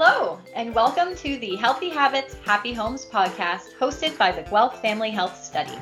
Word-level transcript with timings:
Hello, 0.00 0.38
and 0.54 0.72
welcome 0.76 1.16
to 1.16 1.38
the 1.38 1.56
Healthy 1.56 1.88
Habits, 1.88 2.36
Happy 2.44 2.72
Homes 2.72 3.04
podcast 3.04 3.74
hosted 3.80 4.16
by 4.16 4.30
the 4.30 4.48
Guelph 4.48 4.80
Family 4.80 5.10
Health 5.10 5.42
Study. 5.42 5.76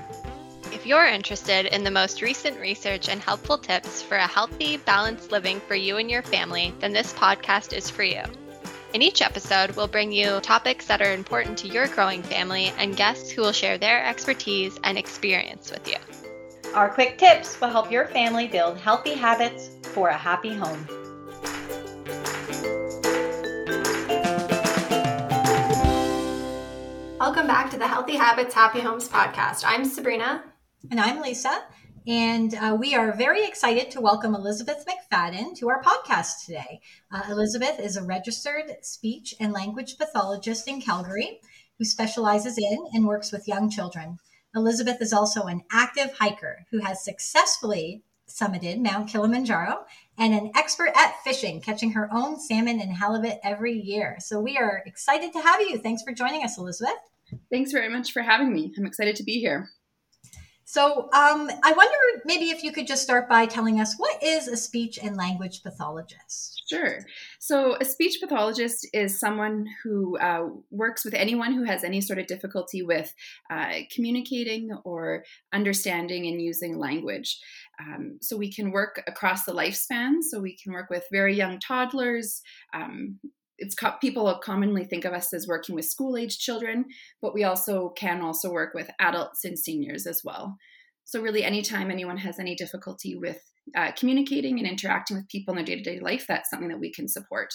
If 0.72 0.86
you're 0.86 1.04
interested 1.04 1.66
in 1.66 1.84
the 1.84 1.90
most 1.90 2.22
recent 2.22 2.58
research 2.58 3.10
and 3.10 3.20
helpful 3.20 3.58
tips 3.58 4.00
for 4.00 4.16
a 4.16 4.26
healthy, 4.26 4.78
balanced 4.78 5.32
living 5.32 5.60
for 5.60 5.74
you 5.74 5.98
and 5.98 6.10
your 6.10 6.22
family, 6.22 6.72
then 6.80 6.94
this 6.94 7.12
podcast 7.12 7.76
is 7.76 7.90
for 7.90 8.04
you. 8.04 8.22
In 8.94 9.02
each 9.02 9.20
episode, 9.20 9.76
we'll 9.76 9.86
bring 9.86 10.10
you 10.12 10.40
topics 10.40 10.86
that 10.86 11.02
are 11.02 11.12
important 11.12 11.58
to 11.58 11.68
your 11.68 11.86
growing 11.86 12.22
family 12.22 12.72
and 12.78 12.96
guests 12.96 13.30
who 13.30 13.42
will 13.42 13.52
share 13.52 13.76
their 13.76 14.02
expertise 14.02 14.78
and 14.82 14.96
experience 14.96 15.70
with 15.70 15.86
you. 15.86 15.98
Our 16.72 16.88
quick 16.88 17.18
tips 17.18 17.60
will 17.60 17.68
help 17.68 17.92
your 17.92 18.06
family 18.06 18.48
build 18.48 18.78
healthy 18.78 19.12
habits 19.12 19.68
for 19.82 20.08
a 20.08 20.16
happy 20.16 20.54
home. 20.54 21.05
Welcome 27.26 27.48
back 27.48 27.70
to 27.72 27.76
the 27.76 27.88
Healthy 27.88 28.14
Habits, 28.14 28.54
Happy 28.54 28.78
Homes 28.78 29.08
podcast. 29.08 29.64
I'm 29.66 29.84
Sabrina. 29.84 30.44
And 30.92 31.00
I'm 31.00 31.20
Lisa. 31.20 31.64
And 32.06 32.54
uh, 32.54 32.76
we 32.78 32.94
are 32.94 33.16
very 33.16 33.44
excited 33.44 33.90
to 33.90 34.00
welcome 34.00 34.32
Elizabeth 34.36 34.84
McFadden 34.86 35.56
to 35.56 35.68
our 35.68 35.82
podcast 35.82 36.44
today. 36.46 36.80
Uh, 37.10 37.22
Elizabeth 37.28 37.80
is 37.80 37.96
a 37.96 38.04
registered 38.04 38.76
speech 38.82 39.34
and 39.40 39.52
language 39.52 39.98
pathologist 39.98 40.68
in 40.68 40.80
Calgary 40.80 41.40
who 41.80 41.84
specializes 41.84 42.58
in 42.58 42.86
and 42.92 43.08
works 43.08 43.32
with 43.32 43.48
young 43.48 43.70
children. 43.70 44.18
Elizabeth 44.54 45.02
is 45.02 45.12
also 45.12 45.46
an 45.46 45.62
active 45.72 46.12
hiker 46.16 46.64
who 46.70 46.78
has 46.78 47.04
successfully 47.04 48.04
summited 48.28 48.78
Mount 48.78 49.08
Kilimanjaro 49.08 49.84
and 50.16 50.32
an 50.32 50.52
expert 50.54 50.92
at 50.94 51.16
fishing, 51.24 51.60
catching 51.60 51.90
her 51.90 52.08
own 52.12 52.38
salmon 52.38 52.80
and 52.80 52.92
halibut 52.92 53.40
every 53.42 53.72
year. 53.72 54.16
So 54.20 54.38
we 54.38 54.56
are 54.56 54.84
excited 54.86 55.32
to 55.32 55.40
have 55.40 55.60
you. 55.60 55.76
Thanks 55.78 56.02
for 56.02 56.12
joining 56.12 56.44
us, 56.44 56.56
Elizabeth. 56.56 56.94
Thanks 57.50 57.72
very 57.72 57.88
much 57.88 58.12
for 58.12 58.22
having 58.22 58.52
me. 58.52 58.72
I'm 58.76 58.86
excited 58.86 59.16
to 59.16 59.24
be 59.24 59.38
here. 59.40 59.68
So, 60.68 61.02
um, 61.12 61.48
I 61.62 61.72
wonder 61.76 61.96
maybe 62.24 62.46
if 62.46 62.64
you 62.64 62.72
could 62.72 62.88
just 62.88 63.04
start 63.04 63.28
by 63.28 63.46
telling 63.46 63.80
us 63.80 63.94
what 63.98 64.20
is 64.20 64.48
a 64.48 64.56
speech 64.56 64.98
and 65.00 65.16
language 65.16 65.62
pathologist? 65.62 66.64
Sure. 66.68 66.98
So, 67.38 67.76
a 67.80 67.84
speech 67.84 68.18
pathologist 68.20 68.84
is 68.92 69.20
someone 69.20 69.66
who 69.84 70.18
uh, 70.18 70.48
works 70.72 71.04
with 71.04 71.14
anyone 71.14 71.52
who 71.52 71.62
has 71.62 71.84
any 71.84 72.00
sort 72.00 72.18
of 72.18 72.26
difficulty 72.26 72.82
with 72.82 73.14
uh, 73.48 73.74
communicating 73.94 74.72
or 74.84 75.22
understanding 75.52 76.26
and 76.26 76.42
using 76.42 76.78
language. 76.78 77.38
Um, 77.80 78.18
so, 78.20 78.36
we 78.36 78.52
can 78.52 78.72
work 78.72 79.04
across 79.06 79.44
the 79.44 79.54
lifespan. 79.54 80.14
So, 80.20 80.40
we 80.40 80.56
can 80.56 80.72
work 80.72 80.90
with 80.90 81.04
very 81.12 81.36
young 81.36 81.60
toddlers, 81.60 82.42
um, 82.74 83.20
it's 83.58 83.74
people 84.00 84.32
commonly 84.42 84.84
think 84.84 85.04
of 85.04 85.12
us 85.12 85.32
as 85.32 85.46
working 85.46 85.74
with 85.74 85.84
school 85.84 86.16
age 86.16 86.38
children, 86.38 86.84
but 87.22 87.34
we 87.34 87.44
also 87.44 87.90
can 87.90 88.20
also 88.20 88.50
work 88.50 88.74
with 88.74 88.90
adults 88.98 89.44
and 89.44 89.58
seniors 89.58 90.06
as 90.06 90.22
well. 90.24 90.56
So 91.04 91.22
really, 91.22 91.44
anytime 91.44 91.90
anyone 91.90 92.18
has 92.18 92.38
any 92.38 92.54
difficulty 92.54 93.16
with 93.16 93.40
uh, 93.74 93.92
communicating 93.92 94.58
and 94.58 94.68
interacting 94.68 95.16
with 95.16 95.28
people 95.28 95.52
in 95.52 95.56
their 95.56 95.64
day 95.64 95.82
to 95.82 95.82
day 95.82 96.00
life, 96.00 96.26
that's 96.28 96.50
something 96.50 96.68
that 96.68 96.80
we 96.80 96.92
can 96.92 97.08
support. 97.08 97.54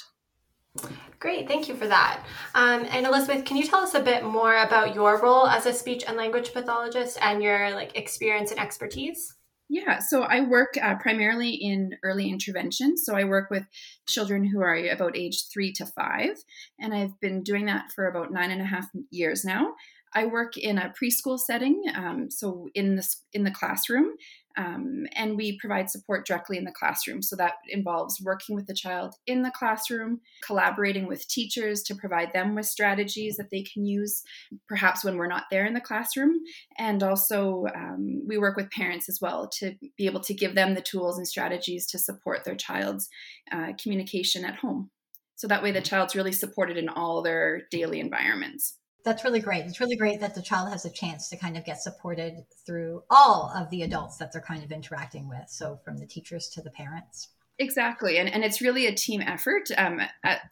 Great, 1.20 1.48
thank 1.48 1.68
you 1.68 1.76
for 1.76 1.88
that. 1.88 2.24
Um, 2.56 2.86
and 2.90 3.06
Elizabeth, 3.06 3.44
can 3.44 3.58
you 3.58 3.68
tell 3.68 3.82
us 3.82 3.94
a 3.94 4.00
bit 4.00 4.24
more 4.24 4.64
about 4.64 4.96
your 4.96 5.22
role 5.22 5.48
as 5.48 5.66
a 5.66 5.74
speech 5.74 6.06
and 6.08 6.16
language 6.16 6.54
pathologist 6.54 7.18
and 7.22 7.44
your 7.44 7.72
like 7.72 7.98
experience 7.98 8.52
and 8.52 8.60
expertise? 8.60 9.36
Yeah, 9.74 10.00
so 10.00 10.24
I 10.24 10.42
work 10.42 10.74
uh, 10.82 10.96
primarily 10.96 11.52
in 11.52 11.96
early 12.04 12.30
intervention. 12.30 12.98
So 12.98 13.16
I 13.16 13.24
work 13.24 13.50
with 13.50 13.64
children 14.06 14.44
who 14.44 14.60
are 14.60 14.76
about 14.76 15.16
age 15.16 15.46
three 15.48 15.72
to 15.76 15.86
five, 15.86 16.36
and 16.78 16.94
I've 16.94 17.18
been 17.22 17.42
doing 17.42 17.68
that 17.68 17.90
for 17.96 18.08
about 18.08 18.34
nine 18.34 18.52
and 18.52 18.62
a 18.62 18.66
half 18.66 18.90
years 19.12 19.46
now. 19.46 19.76
I 20.14 20.26
work 20.26 20.58
in 20.58 20.78
a 20.78 20.94
preschool 21.02 21.40
setting, 21.40 21.84
um, 21.96 22.30
so 22.30 22.68
in 22.76 22.96
the 22.96 23.08
in 23.34 23.44
the 23.44 23.52
classroom, 23.52 24.16
um, 24.58 25.06
and 25.16 25.38
we 25.38 25.58
provide 25.58 25.90
support 25.90 26.26
directly 26.26 26.58
in 26.58 26.66
the 26.66 26.72
classroom. 26.72 27.22
So 27.22 27.36
that 27.38 27.54
involves 27.70 28.22
working 28.22 28.56
with 28.56 28.68
the 28.68 28.74
child 28.74 29.16
in 29.26 29.42
the 29.42 29.52
classroom, 29.52 30.20
collaborating 30.46 31.08
with 31.08 31.28
teachers 31.28 31.82
to 31.84 31.96
provide 31.96 32.34
them 32.34 32.56
with 32.56 32.66
strategies 32.66 33.38
that 33.38 33.50
they 33.52 33.64
can 33.64 33.86
use, 33.86 34.22
perhaps 34.68 35.04
when 35.04 35.18
we're 35.18 35.28
not 35.28 35.46
there 35.50 35.66
in 35.66 35.74
the 35.74 35.82
classroom. 35.82 36.40
And 36.78 37.02
also, 37.04 37.66
um, 37.74 38.24
we 38.28 38.38
work 38.38 38.58
with 38.58 38.72
parents 38.72 39.08
as 39.08 39.20
well 39.22 39.50
to 39.60 39.76
be 39.98 40.06
able 40.06 40.22
to 40.22 40.34
give 40.34 40.56
them 40.56 40.74
the 40.74 40.82
tools 40.82 41.18
and 41.18 41.28
strategies 41.28 41.88
to 41.88 42.00
support 42.00 42.44
their 42.44 42.56
child's 42.56 43.08
uh, 43.52 43.74
communication 43.82 44.44
at 44.44 44.56
home. 44.56 44.90
So 45.36 45.48
that 45.48 45.64
way, 45.64 45.72
the 45.72 45.82
child's 45.82 46.16
really 46.16 46.34
supported 46.34 46.78
in 46.78 46.90
all 46.90 47.22
their 47.22 47.64
daily 47.72 48.00
environments 48.00 48.78
that's 49.04 49.24
really 49.24 49.40
great. 49.40 49.66
It's 49.66 49.80
really 49.80 49.96
great 49.96 50.20
that 50.20 50.36
the 50.36 50.42
child 50.42 50.70
has 50.70 50.86
a 50.86 50.92
chance 50.92 51.30
to 51.30 51.38
kind 51.38 51.58
of 51.58 51.66
get 51.66 51.82
supported 51.82 52.46
through 52.66 53.04
all 53.10 53.52
of 53.56 53.70
the 53.70 53.84
adults 53.84 54.18
that 54.18 54.32
they're 54.32 54.42
kind 54.42 54.64
of 54.64 54.72
interacting 54.72 55.28
with. 55.28 55.50
So 55.50 55.80
from 55.84 55.98
the 55.98 56.08
teachers 56.08 56.50
to 56.50 56.62
the 56.62 56.72
parents. 56.72 57.30
Exactly. 57.60 58.18
And, 58.18 58.28
and 58.34 58.44
it's 58.44 58.60
really 58.60 58.88
a 58.88 58.96
team 58.96 59.22
effort. 59.22 59.70
Um, 59.78 60.02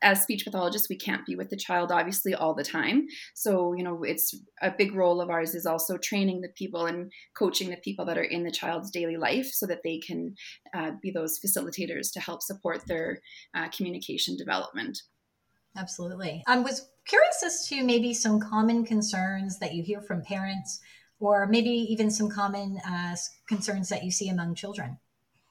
as 0.04 0.22
speech 0.22 0.46
pathologists, 0.46 0.90
we 0.90 0.98
can't 0.98 1.26
be 1.26 1.36
with 1.36 1.50
the 1.50 1.58
child 1.58 1.92
obviously 1.92 2.36
all 2.36 2.54
the 2.54 2.64
time. 2.64 3.08
So, 3.34 3.74
you 3.74 3.84
know, 3.84 4.04
it's 4.04 4.36
a 4.62 4.70
big 4.70 4.94
role 4.94 5.20
of 5.20 5.32
ours 5.32 5.56
is 5.56 5.66
also 5.66 5.98
training 5.98 6.42
the 6.42 6.50
people 6.50 6.86
and 6.86 7.12
coaching 7.36 7.72
the 7.72 7.78
people 7.78 8.06
that 8.06 8.18
are 8.20 8.24
in 8.24 8.44
the 8.44 8.52
child's 8.52 8.92
daily 8.92 9.18
life 9.18 9.48
so 9.48 9.66
that 9.66 9.82
they 9.84 9.98
can 9.98 10.36
uh, 10.76 10.92
be 11.02 11.10
those 11.10 11.40
facilitators 11.44 12.12
to 12.14 12.20
help 12.20 12.44
support 12.44 12.86
their 12.86 13.22
uh, 13.56 13.70
communication 13.70 14.38
development. 14.38 15.02
Absolutely. 15.78 16.44
I 16.48 16.60
was 16.60 16.90
curious 17.10 17.44
as 17.44 17.68
to 17.68 17.84
maybe 17.84 18.14
some 18.14 18.40
common 18.40 18.86
concerns 18.86 19.60
that 19.60 19.74
you 19.74 19.84
hear 19.84 20.02
from 20.02 20.22
parents, 20.22 20.80
or 21.20 21.48
maybe 21.48 21.70
even 21.70 22.10
some 22.12 22.30
common 22.30 22.80
uh, 22.88 23.16
concerns 23.48 23.90
that 23.90 24.04
you 24.04 24.12
see 24.12 24.30
among 24.30 24.56
children. 24.56 24.98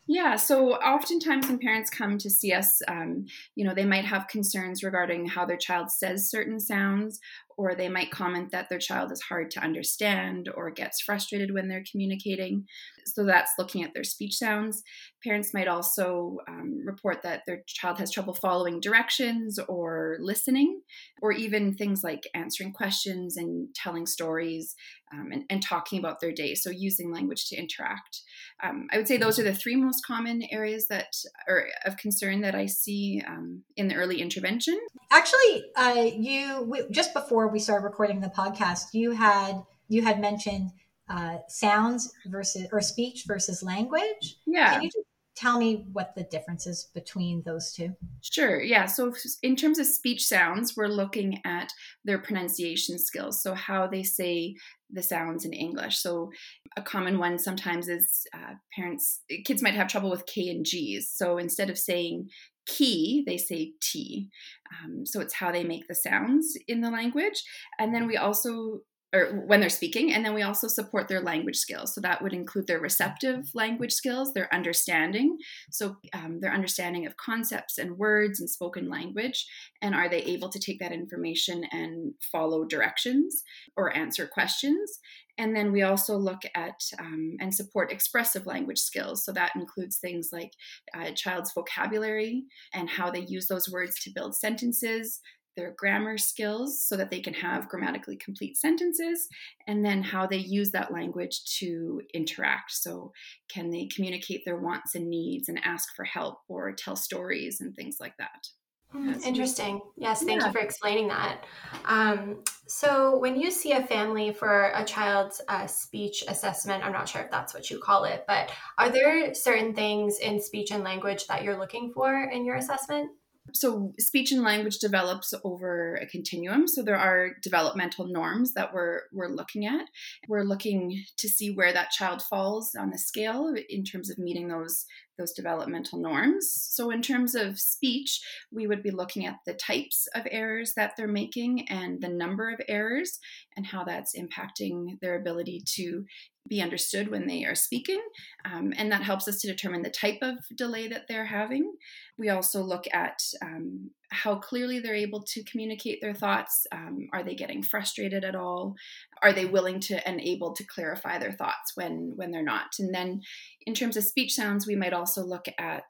Yeah, 0.06 0.36
so 0.36 0.72
oftentimes 0.76 1.48
when 1.48 1.58
parents 1.58 1.90
come 1.90 2.16
to 2.16 2.30
see 2.30 2.52
us, 2.54 2.80
um, 2.88 3.26
you 3.56 3.64
know, 3.64 3.74
they 3.74 3.84
might 3.84 4.06
have 4.06 4.26
concerns 4.28 4.82
regarding 4.82 5.26
how 5.26 5.44
their 5.44 5.58
child 5.58 5.90
says 5.90 6.30
certain 6.30 6.58
sounds, 6.58 7.20
or 7.58 7.74
they 7.74 7.88
might 7.88 8.12
comment 8.12 8.52
that 8.52 8.68
their 8.68 8.78
child 8.78 9.10
is 9.10 9.20
hard 9.20 9.50
to 9.50 9.60
understand 9.60 10.48
or 10.54 10.70
gets 10.70 11.00
frustrated 11.00 11.52
when 11.52 11.66
they're 11.66 11.82
communicating. 11.90 12.64
So 13.04 13.24
that's 13.24 13.52
looking 13.58 13.82
at 13.82 13.94
their 13.94 14.04
speech 14.04 14.36
sounds. 14.36 14.82
Parents 15.24 15.52
might 15.52 15.66
also 15.66 16.38
um, 16.48 16.82
report 16.84 17.22
that 17.22 17.42
their 17.46 17.62
child 17.66 17.98
has 17.98 18.12
trouble 18.12 18.32
following 18.32 18.78
directions 18.78 19.58
or 19.68 20.18
listening, 20.20 20.82
or 21.20 21.32
even 21.32 21.74
things 21.74 22.04
like 22.04 22.28
answering 22.32 22.72
questions 22.72 23.36
and 23.36 23.74
telling 23.74 24.06
stories 24.06 24.76
um, 25.12 25.30
and, 25.32 25.44
and, 25.50 25.62
talking 25.62 25.98
about 25.98 26.20
their 26.20 26.32
day. 26.32 26.54
So 26.54 26.70
using 26.70 27.12
language 27.12 27.46
to 27.48 27.56
interact. 27.56 28.20
Um, 28.62 28.88
I 28.92 28.98
would 28.98 29.08
say 29.08 29.16
those 29.16 29.38
are 29.38 29.42
the 29.42 29.54
three 29.54 29.74
most 29.74 30.04
common 30.06 30.42
areas 30.50 30.86
that 30.88 31.12
are 31.48 31.66
of 31.84 31.96
concern 31.96 32.42
that 32.42 32.54
I 32.54 32.66
see 32.66 33.22
um, 33.26 33.62
in 33.76 33.88
the 33.88 33.94
early 33.94 34.20
intervention. 34.20 34.78
Actually, 35.10 35.64
uh, 35.76 36.10
you 36.14 36.88
just 36.90 37.14
before 37.14 37.47
we 37.52 37.58
started 37.58 37.84
recording 37.84 38.20
the 38.20 38.28
podcast, 38.28 38.92
you 38.92 39.12
had 39.12 39.62
you 39.88 40.02
had 40.02 40.20
mentioned 40.20 40.70
uh, 41.08 41.38
sounds 41.48 42.12
versus 42.26 42.66
or 42.72 42.80
speech 42.80 43.24
versus 43.26 43.62
language. 43.62 44.36
Yeah. 44.46 44.74
Can 44.74 44.82
you 44.82 44.90
just 44.90 45.06
tell 45.36 45.58
me 45.58 45.86
what 45.92 46.14
the 46.16 46.24
difference 46.24 46.66
is 46.66 46.88
between 46.94 47.42
those 47.46 47.72
two? 47.72 47.94
Sure. 48.20 48.60
Yeah. 48.60 48.86
So, 48.86 49.14
in 49.42 49.56
terms 49.56 49.78
of 49.78 49.86
speech 49.86 50.26
sounds, 50.26 50.76
we're 50.76 50.88
looking 50.88 51.40
at 51.44 51.72
their 52.04 52.18
pronunciation 52.18 52.98
skills. 52.98 53.40
So, 53.40 53.54
how 53.54 53.86
they 53.86 54.02
say 54.02 54.56
the 54.90 55.02
sounds 55.02 55.44
in 55.44 55.52
English. 55.52 55.98
So, 55.98 56.30
a 56.76 56.82
common 56.82 57.18
one 57.18 57.38
sometimes 57.38 57.88
is 57.88 58.26
uh, 58.34 58.54
parents, 58.74 59.20
kids 59.44 59.62
might 59.62 59.74
have 59.74 59.88
trouble 59.88 60.10
with 60.10 60.26
K 60.26 60.48
and 60.48 60.66
G's. 60.66 61.08
So, 61.08 61.38
instead 61.38 61.70
of 61.70 61.78
saying 61.78 62.28
key, 62.68 63.24
they 63.26 63.36
say 63.36 63.72
T. 63.80 64.30
Um, 64.70 65.04
so 65.04 65.20
it's 65.20 65.34
how 65.34 65.50
they 65.50 65.64
make 65.64 65.88
the 65.88 65.94
sounds 65.94 66.56
in 66.68 66.82
the 66.82 66.90
language. 66.90 67.42
And 67.78 67.94
then 67.94 68.06
we 68.06 68.16
also 68.16 68.82
or 69.14 69.44
when 69.46 69.60
they're 69.60 69.70
speaking 69.70 70.12
and 70.12 70.24
then 70.24 70.34
we 70.34 70.42
also 70.42 70.68
support 70.68 71.08
their 71.08 71.22
language 71.22 71.56
skills. 71.56 71.94
So 71.94 72.00
that 72.02 72.22
would 72.22 72.32
include 72.32 72.66
their 72.66 72.80
receptive 72.80 73.50
language 73.54 73.92
skills 73.92 74.34
their 74.34 74.52
understanding. 74.54 75.38
So 75.70 75.96
um, 76.12 76.40
their 76.40 76.52
understanding 76.52 77.06
of 77.06 77.16
concepts 77.16 77.78
and 77.78 77.96
words 77.96 78.40
and 78.40 78.50
spoken 78.50 78.90
language 78.90 79.46
and 79.80 79.94
are 79.94 80.08
they 80.08 80.22
able 80.22 80.50
to 80.50 80.58
take 80.58 80.78
that 80.80 80.92
information 80.92 81.64
and 81.72 82.14
follow 82.20 82.64
directions 82.64 83.42
or 83.76 83.96
answer 83.96 84.26
questions? 84.26 85.00
And 85.38 85.54
then 85.54 85.70
we 85.70 85.82
also 85.82 86.16
look 86.16 86.42
at 86.56 86.82
um, 86.98 87.36
and 87.40 87.54
support 87.54 87.92
expressive 87.92 88.44
language 88.44 88.80
skills. 88.80 89.24
So 89.24 89.32
that 89.32 89.52
includes 89.54 89.98
things 89.98 90.30
like 90.32 90.52
a 90.94 91.12
child's 91.12 91.52
vocabulary 91.52 92.44
and 92.74 92.90
how 92.90 93.10
they 93.10 93.20
use 93.20 93.46
those 93.46 93.70
words 93.70 94.02
to 94.02 94.10
build 94.10 94.34
sentences, 94.34 95.20
their 95.58 95.74
grammar 95.76 96.16
skills 96.16 96.80
so 96.80 96.96
that 96.96 97.10
they 97.10 97.18
can 97.18 97.34
have 97.34 97.68
grammatically 97.68 98.16
complete 98.16 98.56
sentences, 98.56 99.28
and 99.66 99.84
then 99.84 100.02
how 100.04 100.24
they 100.24 100.36
use 100.36 100.70
that 100.70 100.92
language 100.92 101.44
to 101.58 102.00
interact. 102.14 102.70
So, 102.70 103.12
can 103.48 103.70
they 103.70 103.86
communicate 103.86 104.44
their 104.44 104.60
wants 104.60 104.94
and 104.94 105.10
needs 105.10 105.48
and 105.48 105.60
ask 105.64 105.94
for 105.96 106.04
help 106.04 106.38
or 106.46 106.72
tell 106.72 106.94
stories 106.94 107.60
and 107.60 107.74
things 107.74 107.96
like 107.98 108.16
that? 108.18 108.46
Mm, 108.94 109.22
interesting. 109.24 109.80
Yes, 109.96 110.22
thank 110.22 110.40
yeah. 110.40 110.46
you 110.46 110.52
for 110.52 110.60
explaining 110.60 111.08
that. 111.08 111.44
Um, 111.84 112.44
so, 112.68 113.18
when 113.18 113.38
you 113.38 113.50
see 113.50 113.72
a 113.72 113.82
family 113.82 114.32
for 114.32 114.70
a 114.76 114.84
child's 114.84 115.40
uh, 115.48 115.66
speech 115.66 116.22
assessment, 116.28 116.84
I'm 116.84 116.92
not 116.92 117.08
sure 117.08 117.22
if 117.22 117.32
that's 117.32 117.52
what 117.52 117.68
you 117.68 117.80
call 117.80 118.04
it, 118.04 118.24
but 118.28 118.52
are 118.78 118.90
there 118.90 119.34
certain 119.34 119.74
things 119.74 120.20
in 120.20 120.40
speech 120.40 120.70
and 120.70 120.84
language 120.84 121.26
that 121.26 121.42
you're 121.42 121.58
looking 121.58 121.92
for 121.92 122.30
in 122.32 122.44
your 122.44 122.54
assessment? 122.54 123.10
So, 123.54 123.92
speech 123.98 124.32
and 124.32 124.42
language 124.42 124.78
develops 124.78 125.34
over 125.44 125.96
a 125.96 126.06
continuum. 126.06 126.68
So, 126.68 126.82
there 126.82 126.96
are 126.96 127.30
developmental 127.42 128.06
norms 128.06 128.54
that 128.54 128.72
we're, 128.72 129.02
we're 129.12 129.28
looking 129.28 129.66
at. 129.66 129.86
We're 130.28 130.42
looking 130.42 131.04
to 131.16 131.28
see 131.28 131.54
where 131.54 131.72
that 131.72 131.90
child 131.90 132.22
falls 132.22 132.74
on 132.78 132.90
the 132.90 132.98
scale 132.98 133.54
in 133.68 133.84
terms 133.84 134.10
of 134.10 134.18
meeting 134.18 134.48
those 134.48 134.84
those 135.18 135.32
developmental 135.32 135.98
norms. 135.98 136.50
So, 136.70 136.90
in 136.90 137.02
terms 137.02 137.34
of 137.34 137.58
speech, 137.58 138.20
we 138.52 138.66
would 138.66 138.82
be 138.82 138.90
looking 138.90 139.26
at 139.26 139.38
the 139.46 139.54
types 139.54 140.06
of 140.14 140.26
errors 140.30 140.72
that 140.76 140.92
they're 140.96 141.08
making 141.08 141.68
and 141.68 142.00
the 142.00 142.08
number 142.08 142.50
of 142.50 142.60
errors 142.68 143.18
and 143.56 143.66
how 143.66 143.84
that's 143.84 144.16
impacting 144.16 144.98
their 145.00 145.16
ability 145.16 145.62
to 145.74 146.04
be 146.48 146.62
understood 146.62 147.10
when 147.10 147.26
they 147.26 147.44
are 147.44 147.54
speaking. 147.54 148.00
Um, 148.44 148.72
and 148.76 148.90
that 148.90 149.02
helps 149.02 149.28
us 149.28 149.40
to 149.40 149.48
determine 149.48 149.82
the 149.82 149.90
type 149.90 150.18
of 150.22 150.36
delay 150.56 150.88
that 150.88 151.06
they're 151.08 151.26
having. 151.26 151.72
We 152.16 152.30
also 152.30 152.62
look 152.62 152.84
at 152.92 153.20
um, 153.42 153.90
how 154.10 154.36
clearly 154.36 154.80
they're 154.80 154.94
able 154.94 155.22
to 155.22 155.44
communicate 155.44 156.00
their 156.00 156.14
thoughts. 156.14 156.66
Um, 156.72 157.08
are 157.12 157.22
they 157.22 157.34
getting 157.34 157.62
frustrated 157.62 158.24
at 158.24 158.34
all? 158.34 158.74
Are 159.22 159.32
they 159.32 159.44
willing 159.44 159.80
to 159.80 160.06
and 160.08 160.20
able 160.20 160.54
to 160.54 160.64
clarify 160.64 161.18
their 161.18 161.32
thoughts 161.32 161.72
when 161.74 162.12
when 162.16 162.30
they're 162.30 162.42
not? 162.42 162.68
And 162.78 162.94
then, 162.94 163.20
in 163.66 163.74
terms 163.74 163.96
of 163.96 164.04
speech 164.04 164.34
sounds, 164.34 164.66
we 164.66 164.76
might 164.76 164.92
also 164.92 165.22
look 165.22 165.46
at 165.58 165.84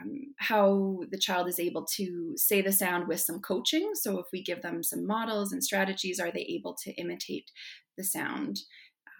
um, 0.00 0.34
how 0.38 1.00
the 1.10 1.18
child 1.18 1.48
is 1.48 1.58
able 1.58 1.86
to 1.96 2.34
say 2.36 2.60
the 2.60 2.72
sound 2.72 3.08
with 3.08 3.20
some 3.20 3.40
coaching. 3.40 3.90
So, 3.94 4.18
if 4.18 4.26
we 4.32 4.42
give 4.42 4.62
them 4.62 4.82
some 4.82 5.06
models 5.06 5.52
and 5.52 5.64
strategies, 5.64 6.20
are 6.20 6.30
they 6.30 6.42
able 6.42 6.76
to 6.84 6.92
imitate 6.92 7.50
the 7.96 8.04
sound 8.04 8.60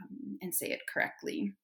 um, 0.02 0.38
and 0.42 0.54
say 0.54 0.66
it 0.66 0.80
correctly? 0.92 1.54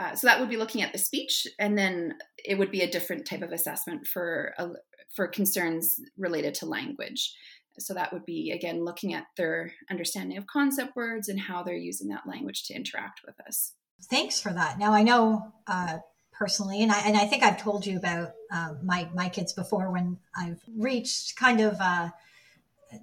Uh, 0.00 0.14
so 0.14 0.28
that 0.28 0.38
would 0.38 0.48
be 0.48 0.56
looking 0.56 0.82
at 0.82 0.92
the 0.92 0.98
speech, 0.98 1.44
and 1.58 1.76
then 1.76 2.14
it 2.36 2.56
would 2.56 2.70
be 2.70 2.82
a 2.82 2.90
different 2.90 3.26
type 3.26 3.42
of 3.42 3.50
assessment 3.50 4.06
for 4.06 4.54
a, 4.56 4.68
for 5.14 5.26
concerns 5.26 6.00
related 6.16 6.54
to 6.54 6.66
language. 6.66 7.34
So 7.78 7.94
that 7.94 8.12
would 8.12 8.24
be 8.24 8.50
again 8.50 8.84
looking 8.84 9.14
at 9.14 9.26
their 9.36 9.72
understanding 9.90 10.36
of 10.36 10.46
concept 10.46 10.96
words 10.96 11.28
and 11.28 11.38
how 11.38 11.62
they're 11.62 11.76
using 11.76 12.08
that 12.08 12.26
language 12.26 12.64
to 12.64 12.74
interact 12.74 13.20
with 13.24 13.36
us. 13.46 13.72
Thanks 14.10 14.40
for 14.40 14.52
that. 14.52 14.78
Now 14.78 14.92
I 14.92 15.02
know 15.02 15.52
uh, 15.66 15.98
personally, 16.32 16.82
and 16.82 16.92
I 16.92 17.00
and 17.00 17.16
I 17.16 17.26
think 17.26 17.42
I've 17.42 17.60
told 17.60 17.86
you 17.86 17.96
about 17.96 18.32
uh, 18.52 18.74
my 18.82 19.08
my 19.14 19.28
kids 19.28 19.52
before 19.52 19.90
when 19.90 20.18
I've 20.36 20.62
reached 20.76 21.36
kind 21.36 21.60
of. 21.60 21.76
Uh, 21.80 22.10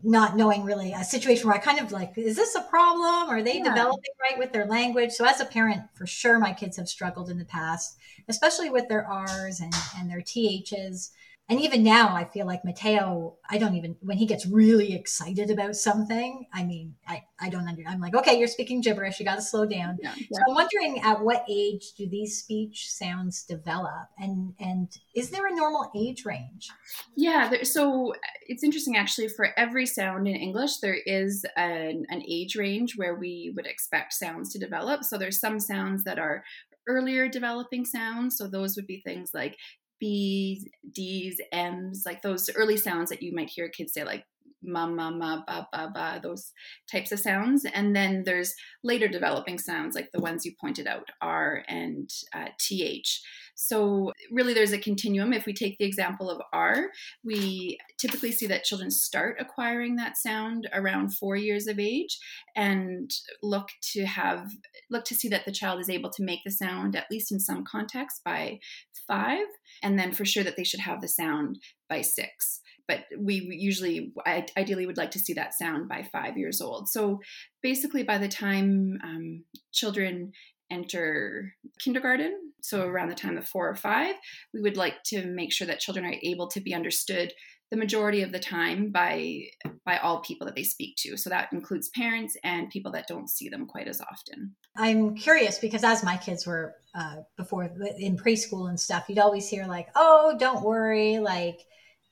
not 0.01 0.35
knowing 0.35 0.63
really 0.63 0.93
a 0.93 1.03
situation 1.03 1.47
where 1.47 1.55
I 1.55 1.59
kind 1.59 1.79
of 1.79 1.91
like, 1.91 2.17
is 2.17 2.35
this 2.35 2.55
a 2.55 2.61
problem? 2.61 3.29
Are 3.29 3.43
they 3.43 3.57
yeah. 3.57 3.65
developing 3.65 4.13
right 4.19 4.35
with 4.35 4.51
their 4.51 4.65
language? 4.65 5.11
So 5.11 5.25
as 5.25 5.41
a 5.41 5.45
parent, 5.45 5.83
for 5.93 6.07
sure, 6.07 6.39
my 6.39 6.53
kids 6.53 6.77
have 6.77 6.89
struggled 6.89 7.29
in 7.29 7.37
the 7.37 7.45
past, 7.45 7.95
especially 8.27 8.71
with 8.71 8.87
their 8.89 9.05
R's 9.05 9.59
and, 9.59 9.71
and 9.95 10.09
their 10.09 10.21
THs 10.21 11.11
and 11.47 11.59
even 11.61 11.83
now 11.83 12.15
i 12.15 12.23
feel 12.25 12.45
like 12.45 12.65
mateo 12.65 13.35
i 13.49 13.57
don't 13.57 13.75
even 13.75 13.95
when 14.01 14.17
he 14.17 14.25
gets 14.25 14.45
really 14.45 14.93
excited 14.93 15.49
about 15.49 15.75
something 15.75 16.45
i 16.53 16.63
mean 16.63 16.95
i 17.07 17.23
i 17.39 17.49
don't 17.49 17.67
under 17.67 17.83
i'm 17.87 17.99
like 17.99 18.15
okay 18.15 18.37
you're 18.37 18.47
speaking 18.47 18.81
gibberish 18.81 19.19
you 19.19 19.25
got 19.25 19.35
to 19.35 19.41
slow 19.41 19.65
down 19.65 19.97
yeah, 20.01 20.13
yeah. 20.17 20.25
so 20.31 20.41
i'm 20.47 20.55
wondering 20.55 20.99
at 21.01 21.21
what 21.21 21.45
age 21.49 21.93
do 21.97 22.07
these 22.09 22.37
speech 22.37 22.89
sounds 22.91 23.43
develop 23.43 24.07
and 24.17 24.53
and 24.59 24.97
is 25.15 25.29
there 25.29 25.47
a 25.47 25.55
normal 25.55 25.91
age 25.95 26.25
range 26.25 26.69
yeah 27.15 27.49
there, 27.49 27.63
so 27.63 28.13
uh, 28.13 28.17
it's 28.47 28.63
interesting 28.63 28.97
actually 28.97 29.27
for 29.27 29.49
every 29.57 29.85
sound 29.85 30.27
in 30.27 30.35
english 30.35 30.77
there 30.77 30.97
is 31.05 31.45
an, 31.57 32.05
an 32.09 32.23
age 32.27 32.55
range 32.55 32.93
where 32.97 33.15
we 33.15 33.53
would 33.55 33.67
expect 33.67 34.13
sounds 34.13 34.51
to 34.51 34.59
develop 34.59 35.03
so 35.03 35.17
there's 35.17 35.39
some 35.39 35.59
sounds 35.59 36.03
that 36.03 36.19
are 36.19 36.43
earlier 36.87 37.27
developing 37.27 37.85
sounds. 37.85 38.37
So 38.37 38.47
those 38.47 38.75
would 38.75 38.87
be 38.87 39.01
things 39.01 39.31
like 39.33 39.57
B's, 39.99 40.67
D's, 40.91 41.39
M's, 41.51 42.03
like 42.05 42.21
those 42.21 42.49
early 42.55 42.77
sounds 42.77 43.09
that 43.09 43.21
you 43.21 43.33
might 43.33 43.49
hear 43.49 43.69
kids 43.69 43.93
say, 43.93 44.03
like 44.03 44.25
ma, 44.67 44.87
ma, 44.87 45.11
ma, 45.11 45.43
ba, 45.45 45.67
ba, 45.71 45.91
ba, 45.93 46.19
those 46.21 46.51
types 46.91 47.11
of 47.11 47.19
sounds. 47.19 47.65
And 47.65 47.95
then 47.95 48.23
there's 48.25 48.55
later 48.83 49.07
developing 49.07 49.59
sounds, 49.59 49.95
like 49.95 50.11
the 50.11 50.19
ones 50.19 50.45
you 50.45 50.53
pointed 50.59 50.87
out, 50.87 51.09
R 51.21 51.63
and 51.67 52.09
uh, 52.33 52.49
TH. 52.59 53.21
So, 53.55 54.11
really, 54.31 54.53
there's 54.53 54.73
a 54.73 54.77
continuum. 54.77 55.33
If 55.33 55.45
we 55.45 55.53
take 55.53 55.77
the 55.77 55.85
example 55.85 56.29
of 56.29 56.41
R, 56.53 56.87
we 57.23 57.77
typically 57.97 58.31
see 58.31 58.47
that 58.47 58.63
children 58.63 58.91
start 58.91 59.37
acquiring 59.39 59.95
that 59.95 60.17
sound 60.17 60.67
around 60.73 61.15
four 61.15 61.35
years 61.35 61.67
of 61.67 61.79
age 61.79 62.19
and 62.55 63.09
look 63.41 63.69
to 63.93 64.05
have 64.05 64.51
look 64.89 65.05
to 65.05 65.15
see 65.15 65.29
that 65.29 65.45
the 65.45 65.51
child 65.51 65.79
is 65.79 65.89
able 65.89 66.09
to 66.09 66.23
make 66.23 66.39
the 66.45 66.51
sound 66.51 66.95
at 66.95 67.09
least 67.09 67.31
in 67.31 67.39
some 67.39 67.63
context 67.63 68.21
by 68.23 68.59
five 69.07 69.45
and 69.83 69.97
then 69.97 70.11
for 70.11 70.25
sure 70.25 70.43
that 70.43 70.57
they 70.57 70.63
should 70.63 70.79
have 70.79 71.01
the 71.01 71.07
sound 71.07 71.59
by 71.89 72.01
six 72.01 72.61
but 72.87 73.05
we 73.17 73.47
usually 73.51 74.13
ideally 74.57 74.85
would 74.85 74.97
like 74.97 75.11
to 75.11 75.19
see 75.19 75.33
that 75.33 75.53
sound 75.53 75.87
by 75.87 76.07
five 76.11 76.37
years 76.37 76.61
old 76.61 76.87
so 76.87 77.19
basically 77.61 78.03
by 78.03 78.17
the 78.17 78.27
time 78.27 78.97
um, 79.03 79.43
children 79.71 80.31
enter 80.71 81.53
kindergarten 81.79 82.39
so 82.61 82.87
around 82.87 83.09
the 83.09 83.15
time 83.15 83.37
of 83.37 83.47
four 83.47 83.69
or 83.69 83.75
five 83.75 84.15
we 84.53 84.61
would 84.61 84.77
like 84.77 85.01
to 85.03 85.25
make 85.27 85.53
sure 85.53 85.67
that 85.67 85.79
children 85.79 86.05
are 86.05 86.15
able 86.23 86.47
to 86.47 86.59
be 86.59 86.73
understood 86.73 87.31
the 87.71 87.77
majority 87.77 88.21
of 88.21 88.31
the 88.31 88.39
time 88.39 88.91
by 88.91 89.41
by 89.85 89.97
all 89.97 90.21
people 90.21 90.45
that 90.45 90.55
they 90.55 90.63
speak 90.63 90.95
to. 90.97 91.17
So 91.17 91.29
that 91.29 91.51
includes 91.51 91.89
parents 91.89 92.37
and 92.43 92.69
people 92.69 92.91
that 92.91 93.07
don't 93.07 93.29
see 93.29 93.49
them 93.49 93.65
quite 93.65 93.87
as 93.87 94.01
often. 94.01 94.55
I'm 94.77 95.15
curious 95.15 95.57
because 95.57 95.83
as 95.83 96.03
my 96.03 96.17
kids 96.17 96.45
were 96.45 96.75
uh, 96.93 97.17
before 97.37 97.65
in 97.97 98.17
preschool 98.17 98.69
and 98.69 98.79
stuff 98.79 99.05
you'd 99.09 99.19
always 99.19 99.49
hear 99.49 99.65
like 99.65 99.87
oh 99.95 100.35
don't 100.39 100.63
worry 100.63 101.19
like 101.19 101.59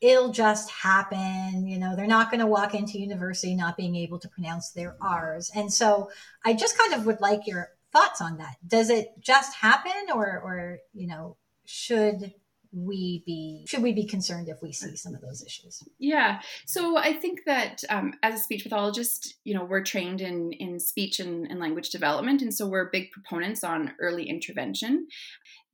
it'll 0.02 0.32
just 0.32 0.70
happen 0.70 1.66
you 1.66 1.80
know 1.80 1.96
they're 1.96 2.08
not 2.08 2.30
going 2.30 2.42
to 2.42 2.48
walk 2.48 2.74
into 2.76 3.00
university 3.00 3.56
not 3.56 3.78
being 3.78 3.96
able 3.96 4.20
to 4.20 4.28
pronounce 4.30 4.72
their 4.72 4.98
r's. 5.02 5.52
And 5.56 5.72
so 5.72 6.10
i 6.46 6.54
just 6.54 6.78
kind 6.78 6.94
of 6.94 7.06
would 7.06 7.22
like 7.22 7.48
your 7.48 7.70
thoughts 7.94 8.22
on 8.22 8.38
that. 8.38 8.56
Does 8.68 8.90
it 8.90 9.14
just 9.20 9.56
happen 9.56 10.10
or 10.14 10.26
or 10.44 10.80
you 10.94 11.08
know 11.08 11.38
should 11.66 12.34
we 12.74 13.22
be 13.26 13.66
should 13.68 13.84
we 13.84 13.94
be 13.94 14.06
concerned 14.06 14.50
if 14.50 14.58
we 14.62 14.72
see 14.72 14.96
some 14.96 15.14
of 15.14 15.22
those 15.22 15.44
issues? 15.44 15.84
Yeah. 16.00 16.42
So 16.66 16.98
i 16.98 17.14
think 17.14 17.42
that 17.46 17.84
um, 17.90 18.14
as 18.24 18.34
a 18.34 18.44
speech 18.44 18.64
pathologist 18.64 19.36
you 19.44 19.54
know 19.54 19.64
we're 19.64 19.84
trained 19.84 20.22
in 20.22 20.52
in 20.54 20.80
speech 20.80 21.20
and, 21.20 21.46
and 21.50 21.60
language 21.60 21.90
development. 21.92 22.42
And 22.42 22.54
so 22.54 22.68
we're 22.68 22.90
big 22.90 23.12
proponents 23.12 23.64
on 23.64 23.94
early 24.00 24.28
intervention. 24.28 25.08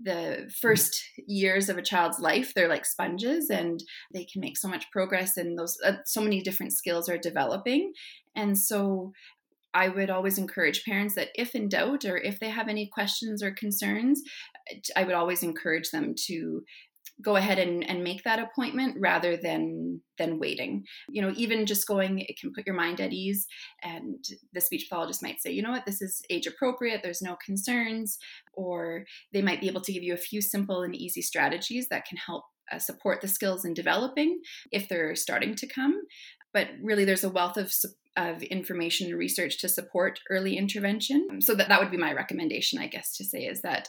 The 0.02 0.52
first 0.62 1.04
years 1.28 1.70
of 1.70 1.78
a 1.78 1.82
child's 1.82 2.20
life 2.20 2.54
they're 2.54 2.70
like 2.70 2.86
sponges 2.86 3.50
and 3.50 3.82
they 4.14 4.26
can 4.26 4.42
make 4.42 4.58
so 4.58 4.68
much 4.68 4.92
progress 4.92 5.38
and 5.38 5.58
those 5.58 5.78
uh, 5.86 5.94
so 6.06 6.22
many 6.22 6.42
different 6.42 6.74
skills 6.74 7.08
are 7.08 7.18
developing. 7.18 7.94
And 8.36 8.58
so 8.58 9.14
I 9.74 9.90
would 9.90 10.10
always 10.10 10.38
encourage 10.38 10.84
parents 10.84 11.16
that 11.16 11.30
if 11.36 11.56
in 11.56 11.70
doubt 11.70 12.06
or 12.06 12.18
if 12.18 12.40
they 12.40 12.50
have 12.50 12.68
any 12.68 12.88
questions 12.88 13.44
or 13.44 13.52
concerns, 13.52 14.22
I 14.96 15.04
would 15.04 15.16
always 15.16 15.44
encourage 15.44 15.92
them 15.92 16.16
to 16.28 16.64
go 17.22 17.36
ahead 17.36 17.60
and, 17.60 17.88
and 17.88 18.04
make 18.04 18.24
that 18.24 18.40
appointment 18.40 18.96
rather 19.00 19.36
than 19.36 20.02
than 20.18 20.40
waiting. 20.40 20.84
You 21.10 21.22
know 21.22 21.34
even 21.36 21.66
just 21.66 21.88
going 21.88 22.20
it 22.20 22.40
can 22.40 22.52
put 22.56 22.66
your 22.66 22.76
mind 22.76 23.02
at 23.02 23.14
ease 23.14 23.46
and 23.84 24.24
the 24.54 24.62
speech 24.62 24.88
pathologist 24.90 25.22
might 25.22 25.42
say 25.42 25.52
you 25.52 25.62
know 25.62 25.72
what? 25.72 25.86
This 25.86 26.02
is 26.02 26.22
age 26.30 26.48
appropriate. 26.48 27.02
There's 27.04 27.22
no 27.22 27.38
concerns. 27.46 28.18
Or 28.54 29.06
they 29.34 29.42
might 29.42 29.62
be 29.62 29.68
able 29.68 29.82
to 29.82 29.94
give 29.94 30.04
you 30.04 30.14
a 30.14 30.18
few 30.18 30.42
simple 30.42 30.82
and 30.82 30.96
easy 30.96 31.22
strategies 31.22 31.88
that 31.90 32.06
can 32.06 32.18
help 32.18 32.44
uh, 32.72 32.80
support 32.80 33.22
the 33.22 33.28
skills 33.28 33.66
in 33.66 33.74
developing 33.74 34.40
if 34.72 34.88
they're 34.88 35.16
starting 35.16 35.56
to 35.56 35.68
come 35.68 35.96
but 36.54 36.68
really 36.82 37.06
there's 37.06 37.24
a 37.24 37.30
wealth 37.30 37.58
of 37.58 37.72
of 38.18 38.44
information 38.44 39.08
and 39.08 39.18
research 39.18 39.60
to 39.60 39.70
support 39.70 40.20
early 40.30 40.58
intervention. 40.58 41.42
So 41.42 41.56
that, 41.56 41.70
that 41.70 41.80
would 41.80 41.92
be 41.92 41.98
my 41.98 42.12
recommendation, 42.12 42.80
I 42.80 42.88
guess, 42.88 43.16
to 43.18 43.24
say 43.24 43.46
is 43.46 43.62
that 43.62 43.88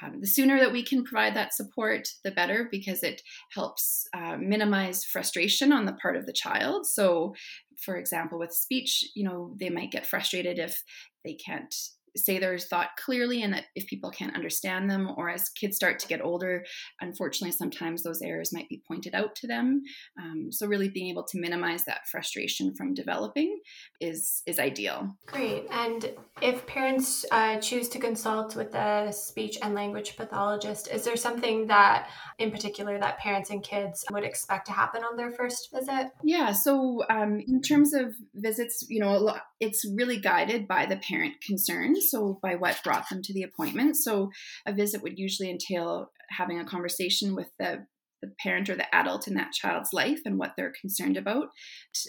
um, 0.00 0.20
the 0.20 0.26
sooner 0.26 0.60
that 0.60 0.72
we 0.72 0.84
can 0.84 1.02
provide 1.02 1.34
that 1.34 1.54
support, 1.54 2.08
the 2.22 2.30
better, 2.30 2.68
because 2.70 3.02
it 3.02 3.22
helps 3.52 4.06
uh, 4.14 4.36
minimize 4.36 5.04
frustration 5.04 5.72
on 5.72 5.86
the 5.86 5.94
part 5.94 6.16
of 6.16 6.26
the 6.26 6.32
child. 6.32 6.86
So, 6.86 7.34
for 7.78 7.96
example, 7.96 8.38
with 8.38 8.52
speech, 8.52 9.04
you 9.16 9.24
know, 9.24 9.54
they 9.58 9.70
might 9.70 9.90
get 9.90 10.06
frustrated 10.06 10.58
if 10.58 10.84
they 11.24 11.34
can't 11.34 11.74
say 12.16 12.38
their 12.38 12.58
thought 12.58 12.90
clearly 12.96 13.42
and 13.42 13.54
that 13.54 13.64
if 13.74 13.86
people 13.86 14.10
can't 14.10 14.34
understand 14.34 14.90
them 14.90 15.10
or 15.16 15.28
as 15.30 15.48
kids 15.48 15.76
start 15.76 15.98
to 15.98 16.08
get 16.08 16.22
older 16.22 16.64
unfortunately 17.00 17.52
sometimes 17.52 18.02
those 18.02 18.22
errors 18.22 18.52
might 18.52 18.68
be 18.68 18.82
pointed 18.86 19.14
out 19.14 19.34
to 19.36 19.46
them. 19.46 19.82
Um, 20.20 20.48
so 20.50 20.66
really 20.66 20.88
being 20.88 21.10
able 21.10 21.24
to 21.24 21.40
minimize 21.40 21.84
that 21.84 22.08
frustration 22.10 22.74
from 22.74 22.94
developing 22.94 23.60
is 24.00 24.42
is 24.46 24.58
ideal. 24.58 25.16
Great. 25.26 25.66
And 25.70 26.10
if 26.40 26.66
parents 26.66 27.24
uh, 27.30 27.58
choose 27.58 27.88
to 27.90 27.98
consult 27.98 28.56
with 28.56 28.74
a 28.74 29.12
speech 29.12 29.58
and 29.62 29.74
language 29.74 30.16
pathologist 30.16 30.88
is 30.88 31.04
there 31.04 31.16
something 31.16 31.66
that 31.68 32.08
in 32.38 32.50
particular 32.50 32.98
that 32.98 33.18
parents 33.18 33.50
and 33.50 33.62
kids 33.62 34.04
would 34.10 34.24
expect 34.24 34.66
to 34.66 34.72
happen 34.72 35.02
on 35.02 35.16
their 35.16 35.30
first 35.30 35.70
visit? 35.72 36.10
Yeah 36.22 36.52
so 36.52 37.04
um, 37.08 37.40
in 37.46 37.60
terms 37.62 37.94
of 37.94 38.14
visits 38.34 38.84
you 38.88 39.00
know 39.00 39.36
it's 39.60 39.84
really 39.96 40.18
guided 40.18 40.66
by 40.66 40.86
the 40.86 40.96
parent 40.96 41.34
concerns 41.40 42.01
so 42.02 42.38
by 42.42 42.54
what 42.54 42.82
brought 42.84 43.08
them 43.08 43.22
to 43.22 43.32
the 43.32 43.42
appointment. 43.42 43.96
So 43.96 44.30
a 44.66 44.72
visit 44.72 45.02
would 45.02 45.18
usually 45.18 45.50
entail 45.50 46.10
having 46.30 46.58
a 46.58 46.64
conversation 46.64 47.34
with 47.34 47.50
the 47.58 47.86
the 48.22 48.32
parent 48.40 48.70
or 48.70 48.76
the 48.76 48.94
adult 48.94 49.26
in 49.26 49.34
that 49.34 49.52
child's 49.52 49.92
life 49.92 50.20
and 50.24 50.38
what 50.38 50.52
they're 50.56 50.72
concerned 50.80 51.16
about. 51.16 51.48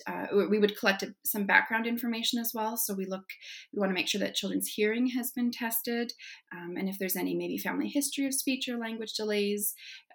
Uh, 0.07 0.27
we 0.47 0.59
would 0.59 0.77
collect 0.77 1.03
some 1.25 1.45
background 1.45 1.87
information 1.87 2.39
as 2.39 2.51
well. 2.53 2.77
So 2.77 2.93
we 2.93 3.05
look, 3.05 3.25
we 3.73 3.79
want 3.79 3.89
to 3.89 3.95
make 3.95 4.07
sure 4.07 4.19
that 4.19 4.35
children's 4.35 4.67
hearing 4.67 5.07
has 5.07 5.31
been 5.31 5.51
tested, 5.51 6.13
um, 6.55 6.75
and 6.77 6.87
if 6.87 6.99
there's 6.99 7.15
any 7.15 7.35
maybe 7.35 7.57
family 7.57 7.89
history 7.89 8.25
of 8.27 8.33
speech 8.33 8.69
or 8.69 8.77
language 8.77 9.13
delays, 9.13 9.73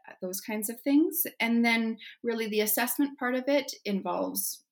uh, 0.08 0.12
those 0.22 0.40
kinds 0.40 0.70
of 0.70 0.80
things. 0.80 1.24
And 1.40 1.64
then 1.64 1.98
really 2.22 2.48
the 2.48 2.60
assessment 2.60 3.18
part 3.18 3.34
of 3.34 3.44
it 3.48 3.72
involves 3.84 4.62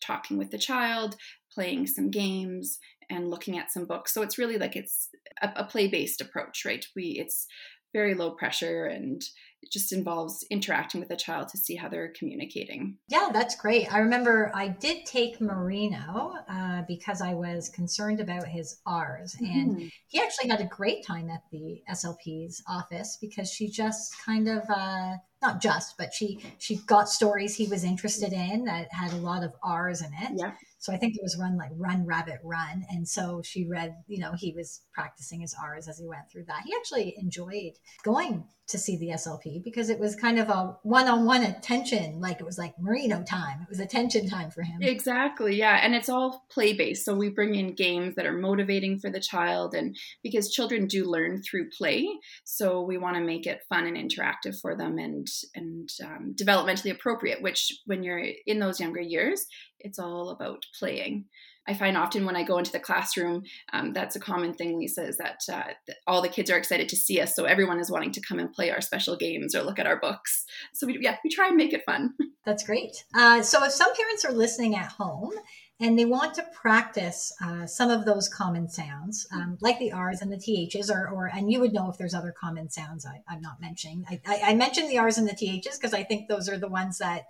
talking 0.00 0.36
with 0.38 0.50
the 0.50 0.58
child, 0.58 1.16
playing 1.52 1.86
some 1.86 2.10
games, 2.10 2.78
and 3.10 3.30
looking 3.30 3.58
at 3.58 3.70
some 3.70 3.84
books. 3.84 4.12
So 4.12 4.22
it's 4.22 4.38
really 4.38 4.58
like 4.58 4.76
it's 4.76 5.08
a, 5.42 5.50
a 5.56 5.64
play 5.64 5.88
based 5.88 6.20
approach, 6.20 6.64
right? 6.64 6.84
We 6.94 7.16
it's 7.18 7.46
very 7.92 8.14
low 8.14 8.32
pressure 8.32 8.84
and 8.84 9.22
it 9.62 9.72
just 9.72 9.92
involves 9.92 10.44
interacting 10.50 11.00
with 11.00 11.08
the 11.08 11.16
child 11.16 11.48
to 11.48 11.58
see 11.58 11.76
how 11.76 11.88
they're 11.88 12.12
communicating. 12.16 12.98
Yeah, 13.08 13.30
that's 13.32 13.56
great. 13.56 13.92
I 13.92 13.98
remember 13.98 14.52
I 14.54 14.68
did 14.68 15.06
take 15.06 15.40
Marino 15.40 16.34
uh, 16.48 16.82
because 16.86 17.22
I 17.22 17.34
was 17.34 17.70
concerned 17.70 18.20
about 18.20 18.46
his 18.46 18.80
R's, 18.86 19.34
and 19.40 19.76
mm. 19.76 19.90
he 20.08 20.20
actually 20.20 20.50
had 20.50 20.60
a 20.60 20.66
great 20.66 21.04
time 21.04 21.30
at 21.30 21.42
the 21.50 21.80
SLP's 21.90 22.62
office 22.68 23.18
because 23.20 23.50
she 23.50 23.68
just 23.68 24.14
kind 24.24 24.48
of. 24.48 24.62
Uh, 24.68 25.16
not 25.42 25.60
just, 25.60 25.98
but 25.98 26.14
she 26.14 26.40
she 26.58 26.76
got 26.86 27.10
stories 27.10 27.54
he 27.54 27.66
was 27.66 27.84
interested 27.84 28.32
in 28.32 28.64
that 28.64 28.88
had 28.90 29.12
a 29.12 29.16
lot 29.16 29.44
of 29.44 29.52
R's 29.62 30.00
in 30.00 30.10
it. 30.22 30.32
Yeah. 30.34 30.52
So 30.78 30.92
I 30.92 30.96
think 30.96 31.14
it 31.14 31.22
was 31.22 31.38
run 31.38 31.56
like 31.56 31.70
Run 31.74 32.06
Rabbit 32.06 32.38
Run. 32.44 32.84
And 32.90 33.08
so 33.08 33.42
she 33.42 33.66
read, 33.66 33.94
you 34.06 34.18
know, 34.18 34.32
he 34.36 34.52
was 34.52 34.82
practicing 34.92 35.40
his 35.40 35.54
R's 35.60 35.88
as 35.88 35.98
he 35.98 36.06
went 36.06 36.30
through 36.30 36.44
that. 36.44 36.62
He 36.64 36.74
actually 36.76 37.14
enjoyed 37.18 37.72
going 38.04 38.44
to 38.68 38.78
see 38.78 38.96
the 38.96 39.08
SLP 39.08 39.62
because 39.62 39.90
it 39.90 39.98
was 39.98 40.14
kind 40.16 40.38
of 40.38 40.48
a 40.48 40.76
one-on-one 40.82 41.42
attention 41.42 42.20
like 42.20 42.40
it 42.40 42.46
was 42.46 42.58
like 42.58 42.78
Marino 42.78 43.22
time. 43.22 43.62
It 43.62 43.68
was 43.68 43.80
attention 43.80 44.28
time 44.28 44.50
for 44.50 44.62
him. 44.62 44.82
Exactly 44.82 45.56
yeah 45.56 45.80
and 45.82 45.94
it's 45.94 46.08
all 46.08 46.44
play 46.50 46.72
based 46.72 47.04
so 47.04 47.14
we 47.14 47.28
bring 47.28 47.54
in 47.54 47.74
games 47.74 48.14
that 48.14 48.26
are 48.26 48.32
motivating 48.32 48.98
for 48.98 49.10
the 49.10 49.20
child 49.20 49.74
and 49.74 49.96
because 50.22 50.52
children 50.52 50.86
do 50.86 51.04
learn 51.04 51.42
through 51.42 51.70
play 51.70 52.08
so 52.44 52.82
we 52.82 52.98
want 52.98 53.16
to 53.16 53.22
make 53.22 53.46
it 53.46 53.62
fun 53.68 53.86
and 53.86 53.96
interactive 53.96 54.58
for 54.60 54.76
them 54.76 54.98
and 54.98 55.26
and 55.54 55.88
um, 56.04 56.34
developmentally 56.34 56.90
appropriate 56.90 57.42
which 57.42 57.72
when 57.86 58.02
you're 58.02 58.22
in 58.46 58.58
those 58.58 58.80
younger 58.80 59.00
years 59.00 59.46
it's 59.80 59.98
all 59.98 60.30
about 60.30 60.64
playing 60.78 61.24
I 61.68 61.74
find 61.74 61.96
often 61.96 62.24
when 62.24 62.36
I 62.36 62.42
go 62.42 62.58
into 62.58 62.72
the 62.72 62.80
classroom, 62.80 63.44
um, 63.72 63.92
that's 63.92 64.16
a 64.16 64.20
common 64.20 64.54
thing, 64.54 64.78
Lisa, 64.78 65.06
is 65.06 65.16
that, 65.18 65.40
uh, 65.50 65.72
that, 65.86 65.96
all 66.06 66.22
the 66.22 66.28
kids 66.28 66.50
are 66.50 66.56
excited 66.56 66.88
to 66.90 66.96
see 66.96 67.20
us. 67.20 67.34
So 67.34 67.44
everyone 67.44 67.80
is 67.80 67.90
wanting 67.90 68.12
to 68.12 68.20
come 68.20 68.38
and 68.38 68.52
play 68.52 68.70
our 68.70 68.80
special 68.80 69.16
games 69.16 69.54
or 69.54 69.62
look 69.62 69.78
at 69.78 69.86
our 69.86 69.98
books. 69.98 70.44
So 70.72 70.86
we, 70.86 70.98
yeah, 71.00 71.16
we 71.24 71.30
try 71.30 71.48
and 71.48 71.56
make 71.56 71.72
it 71.72 71.84
fun. 71.84 72.14
That's 72.44 72.64
great. 72.64 73.04
Uh, 73.14 73.42
so 73.42 73.64
if 73.64 73.72
some 73.72 73.92
parents 73.94 74.24
are 74.24 74.32
listening 74.32 74.76
at 74.76 74.92
home 74.92 75.32
and 75.80 75.98
they 75.98 76.04
want 76.04 76.34
to 76.34 76.44
practice 76.54 77.32
uh, 77.44 77.66
some 77.66 77.90
of 77.90 78.04
those 78.04 78.28
common 78.28 78.68
sounds, 78.68 79.26
um, 79.32 79.58
like 79.60 79.78
the 79.78 79.92
R's 79.92 80.22
and 80.22 80.32
the 80.32 80.38
THs, 80.38 80.90
or, 80.90 81.08
or 81.08 81.26
and 81.26 81.50
you 81.50 81.60
would 81.60 81.72
know 81.72 81.90
if 81.90 81.98
there's 81.98 82.14
other 82.14 82.32
common 82.32 82.70
sounds 82.70 83.04
I, 83.04 83.20
am 83.32 83.40
not 83.40 83.60
mentioning. 83.60 84.04
I, 84.08 84.20
I, 84.26 84.40
I 84.50 84.54
mentioned 84.54 84.88
the 84.88 84.98
R's 84.98 85.18
and 85.18 85.28
the 85.28 85.34
THs 85.34 85.76
because 85.76 85.92
I 85.92 86.04
think 86.04 86.28
those 86.28 86.48
are 86.48 86.58
the 86.58 86.68
ones 86.68 86.98
that 86.98 87.24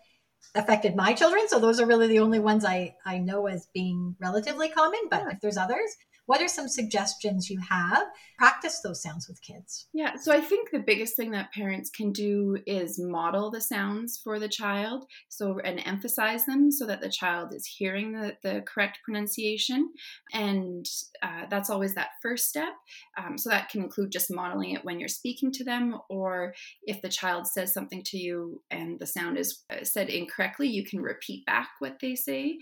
affected 0.55 0.97
my 0.97 1.13
children. 1.13 1.49
So 1.49 1.59
those 1.59 1.81
are 1.81 1.87
really 1.87 2.07
the 2.07 2.21
only 2.21 2.39
ones 2.39 2.65
I, 2.65 2.95
I 3.05 3.19
know 3.19 3.47
as 3.47 3.69
being 3.75 4.17
relatively 4.21 4.69
common. 4.69 5.01
But 5.11 5.23
yeah. 5.23 5.33
if 5.33 5.41
there's 5.41 5.57
others, 5.57 5.97
what 6.27 6.43
are 6.43 6.49
some 6.49 6.69
suggestions 6.69 7.49
you 7.49 7.61
have? 7.61 8.03
Practice 8.39 8.81
those 8.81 9.03
sounds 9.03 9.29
with 9.29 9.41
kids. 9.41 9.87
Yeah, 9.93 10.17
so 10.17 10.33
I 10.33 10.41
think 10.41 10.71
the 10.71 10.81
biggest 10.81 11.17
thing 11.17 11.31
that 11.31 11.53
parents 11.53 11.89
can 11.89 12.13
do 12.13 12.59
is 12.67 12.99
model 12.99 13.51
the 13.51 13.61
sounds 13.61 14.21
for 14.23 14.39
the 14.39 14.49
child. 14.49 15.07
So, 15.29 15.59
and 15.65 15.81
emphasize 15.87 16.45
them 16.45 16.71
so 16.71 16.87
that 16.87 17.01
the 17.01 17.09
child 17.09 17.55
is 17.55 17.67
hearing 17.67 18.13
the, 18.13 18.37
the 18.43 18.63
correct 18.63 18.99
pronunciation. 19.05 19.93
And 20.33 20.87
uh, 21.23 21.47
that's 21.49 21.71
always 21.71 21.95
that 21.95 22.11
first 22.21 22.49
step. 22.49 22.75
Um, 23.17 23.39
so, 23.39 23.49
that 23.51 23.71
can 23.71 23.83
include 23.83 24.13
just 24.13 24.31
modeling 24.31 24.73
it 24.73 24.85
when 24.85 24.99
you're 24.99 25.09
speaking 25.09 25.53
to 25.53 25.65
them, 25.65 25.99
or 26.11 26.55
if 26.83 27.01
the 27.03 27.09
child 27.09 27.47
says 27.47 27.73
something 27.73 28.03
to 28.07 28.19
you 28.19 28.61
and 28.71 28.99
the 28.99 29.07
sound 29.07 29.39
is 29.39 29.65
uh, 29.71 29.85
said 29.85 30.09
incorrectly, 30.09 30.69
you 30.69 30.85
can 30.85 31.01
repeat 31.01 31.47
back 31.47 31.69
what 31.79 31.99
they 32.01 32.15
say 32.15 32.59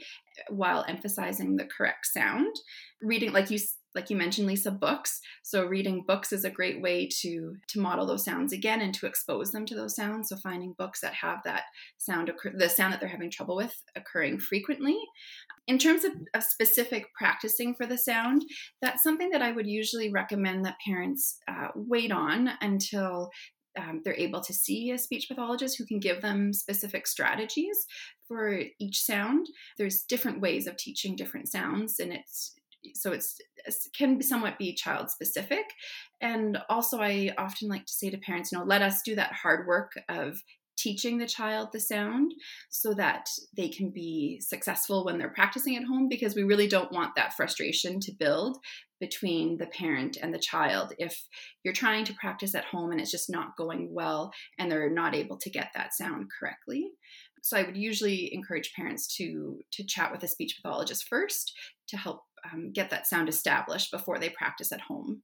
while 0.48 0.84
emphasizing 0.88 1.56
the 1.56 1.66
correct 1.66 2.06
sound. 2.06 2.54
Reading, 3.02 3.32
like 3.32 3.50
you 3.50 3.58
like 3.94 4.10
you 4.10 4.16
mentioned 4.16 4.46
lisa 4.46 4.72
books. 4.72 5.20
So 5.44 5.64
reading 5.64 6.04
books 6.06 6.32
is 6.32 6.44
a 6.44 6.50
great 6.50 6.82
way 6.82 7.08
to 7.20 7.56
to 7.68 7.80
model 7.80 8.06
those 8.06 8.24
sounds 8.24 8.52
again 8.52 8.80
and 8.80 8.92
to 8.94 9.06
expose 9.06 9.52
them 9.52 9.66
to 9.66 9.74
those 9.74 9.94
sounds. 9.94 10.28
So 10.28 10.36
finding 10.36 10.74
books 10.76 11.00
that 11.00 11.14
have 11.14 11.38
that 11.44 11.62
sound 11.98 12.28
occur, 12.28 12.52
the 12.56 12.68
sound 12.68 12.92
that 12.92 13.00
they're 13.00 13.08
having 13.08 13.30
trouble 13.30 13.56
with 13.56 13.74
occurring 13.96 14.40
frequently. 14.40 14.98
In 15.66 15.78
terms 15.78 16.04
of, 16.04 16.12
of 16.34 16.42
specific 16.42 17.06
practicing 17.16 17.74
for 17.74 17.86
the 17.86 17.96
sound 17.96 18.44
that's 18.82 19.02
something 19.02 19.30
that 19.30 19.40
i 19.40 19.50
would 19.50 19.66
usually 19.66 20.10
recommend 20.10 20.64
that 20.64 20.76
parents 20.86 21.38
uh, 21.48 21.68
wait 21.74 22.12
on 22.12 22.50
until 22.60 23.30
um, 23.78 24.00
they're 24.04 24.14
able 24.14 24.40
to 24.40 24.52
see 24.52 24.90
a 24.90 24.98
speech 24.98 25.28
pathologist 25.28 25.78
who 25.78 25.86
can 25.86 25.98
give 25.98 26.20
them 26.20 26.52
specific 26.52 27.06
strategies 27.06 27.86
for 28.28 28.60
each 28.78 29.02
sound. 29.02 29.48
There's 29.78 30.02
different 30.02 30.40
ways 30.40 30.66
of 30.66 30.76
teaching 30.76 31.16
different 31.16 31.50
sounds, 31.50 31.98
and 31.98 32.12
it's 32.12 32.54
so 32.94 33.12
it's 33.12 33.36
it 33.64 33.74
can 33.96 34.20
somewhat 34.22 34.58
be 34.58 34.74
child 34.74 35.10
specific. 35.10 35.64
And 36.20 36.58
also, 36.68 37.00
I 37.00 37.30
often 37.38 37.68
like 37.68 37.86
to 37.86 37.92
say 37.92 38.10
to 38.10 38.18
parents, 38.18 38.52
you 38.52 38.58
know, 38.58 38.64
let 38.64 38.82
us 38.82 39.02
do 39.02 39.14
that 39.16 39.32
hard 39.32 39.66
work 39.66 39.92
of 40.08 40.42
teaching 40.76 41.18
the 41.18 41.26
child 41.26 41.68
the 41.72 41.80
sound 41.80 42.32
so 42.68 42.94
that 42.94 43.28
they 43.56 43.68
can 43.68 43.90
be 43.90 44.40
successful 44.40 45.04
when 45.04 45.18
they're 45.18 45.28
practicing 45.28 45.76
at 45.76 45.84
home 45.84 46.08
because 46.08 46.34
we 46.34 46.42
really 46.42 46.66
don't 46.66 46.92
want 46.92 47.14
that 47.14 47.34
frustration 47.34 48.00
to 48.00 48.12
build 48.12 48.58
between 49.04 49.58
the 49.58 49.66
parent 49.66 50.16
and 50.22 50.32
the 50.32 50.38
child 50.38 50.94
if 50.98 51.26
you're 51.62 51.74
trying 51.74 52.06
to 52.06 52.14
practice 52.14 52.54
at 52.54 52.64
home 52.64 52.90
and 52.90 52.98
it's 52.98 53.10
just 53.10 53.28
not 53.28 53.54
going 53.54 53.92
well 53.92 54.32
and 54.58 54.72
they're 54.72 54.88
not 54.88 55.14
able 55.14 55.36
to 55.36 55.50
get 55.50 55.68
that 55.74 55.92
sound 55.92 56.26
correctly. 56.38 56.90
So 57.42 57.58
i 57.58 57.62
would 57.62 57.76
usually 57.76 58.32
encourage 58.32 58.72
parents 58.74 59.06
to 59.16 59.58
to 59.72 59.84
chat 59.84 60.10
with 60.10 60.22
a 60.22 60.28
speech 60.28 60.56
pathologist 60.56 61.06
first 61.06 61.52
to 61.88 61.98
help 61.98 62.20
um, 62.50 62.72
get 62.72 62.88
that 62.88 63.06
sound 63.06 63.28
established 63.28 63.90
before 63.90 64.18
they 64.18 64.30
practice 64.30 64.72
at 64.72 64.80
home. 64.80 65.22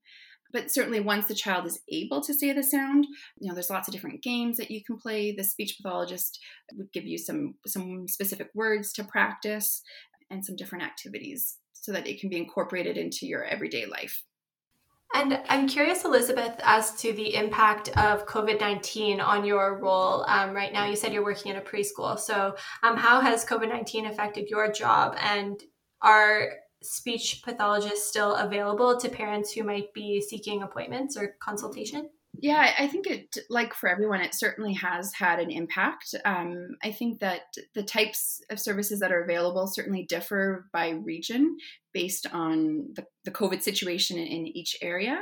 But 0.52 0.70
certainly 0.70 1.00
once 1.00 1.26
the 1.26 1.42
child 1.44 1.64
is 1.64 1.80
able 1.90 2.20
to 2.22 2.34
say 2.34 2.52
the 2.52 2.62
sound 2.62 3.06
you 3.38 3.48
know 3.48 3.54
there's 3.54 3.70
lots 3.70 3.88
of 3.88 3.94
different 3.94 4.22
games 4.22 4.58
that 4.58 4.70
you 4.70 4.84
can 4.84 4.98
play. 4.98 5.32
The 5.32 5.44
speech 5.44 5.78
pathologist 5.78 6.38
would 6.76 6.92
give 6.92 7.06
you 7.06 7.16
some 7.16 7.54
some 7.66 8.06
specific 8.08 8.50
words 8.54 8.92
to 8.94 9.04
practice 9.04 9.82
and 10.30 10.44
some 10.44 10.56
different 10.56 10.84
activities 10.84 11.56
so 11.72 11.92
that 11.92 12.06
it 12.06 12.20
can 12.20 12.28
be 12.28 12.36
incorporated 12.36 12.96
into 12.96 13.26
your 13.26 13.44
everyday 13.44 13.86
life 13.86 14.22
and 15.12 15.40
I'm 15.48 15.66
curious, 15.66 16.04
Elizabeth, 16.04 16.54
as 16.62 16.94
to 17.00 17.12
the 17.12 17.34
impact 17.34 17.88
of 17.98 18.26
COVID 18.26 18.60
19 18.60 19.20
on 19.20 19.44
your 19.44 19.80
role. 19.80 20.24
Um, 20.28 20.54
right 20.54 20.72
now, 20.72 20.86
you 20.86 20.94
said 20.94 21.12
you're 21.12 21.24
working 21.24 21.50
in 21.50 21.58
a 21.58 21.60
preschool. 21.60 22.18
So, 22.18 22.54
um, 22.84 22.96
how 22.96 23.20
has 23.20 23.44
COVID 23.44 23.68
19 23.68 24.06
affected 24.06 24.48
your 24.48 24.70
job? 24.70 25.16
And 25.20 25.60
are 26.00 26.50
speech 26.82 27.42
pathologists 27.44 28.08
still 28.08 28.36
available 28.36 28.98
to 29.00 29.08
parents 29.08 29.52
who 29.52 29.64
might 29.64 29.92
be 29.94 30.20
seeking 30.20 30.62
appointments 30.62 31.16
or 31.16 31.34
consultation? 31.42 32.08
Yeah, 32.38 32.72
I 32.78 32.86
think 32.86 33.06
it, 33.06 33.36
like 33.50 33.74
for 33.74 33.88
everyone, 33.88 34.20
it 34.20 34.34
certainly 34.34 34.72
has 34.74 35.12
had 35.12 35.40
an 35.40 35.50
impact. 35.50 36.14
Um, 36.24 36.76
I 36.82 36.92
think 36.92 37.20
that 37.20 37.42
the 37.74 37.82
types 37.82 38.40
of 38.50 38.60
services 38.60 39.00
that 39.00 39.10
are 39.12 39.22
available 39.22 39.66
certainly 39.66 40.04
differ 40.04 40.66
by 40.72 40.90
region 40.90 41.56
based 41.92 42.26
on 42.32 42.86
the, 42.94 43.04
the 43.24 43.32
COVID 43.32 43.62
situation 43.62 44.16
in, 44.16 44.46
each 44.46 44.76
area. 44.80 45.20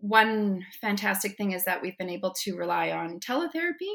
One 0.00 0.62
fantastic 0.80 1.36
thing 1.36 1.52
is 1.52 1.64
that 1.64 1.80
we've 1.80 1.96
been 1.96 2.10
able 2.10 2.34
to 2.44 2.56
rely 2.56 2.90
on 2.90 3.20
teletherapy 3.20 3.94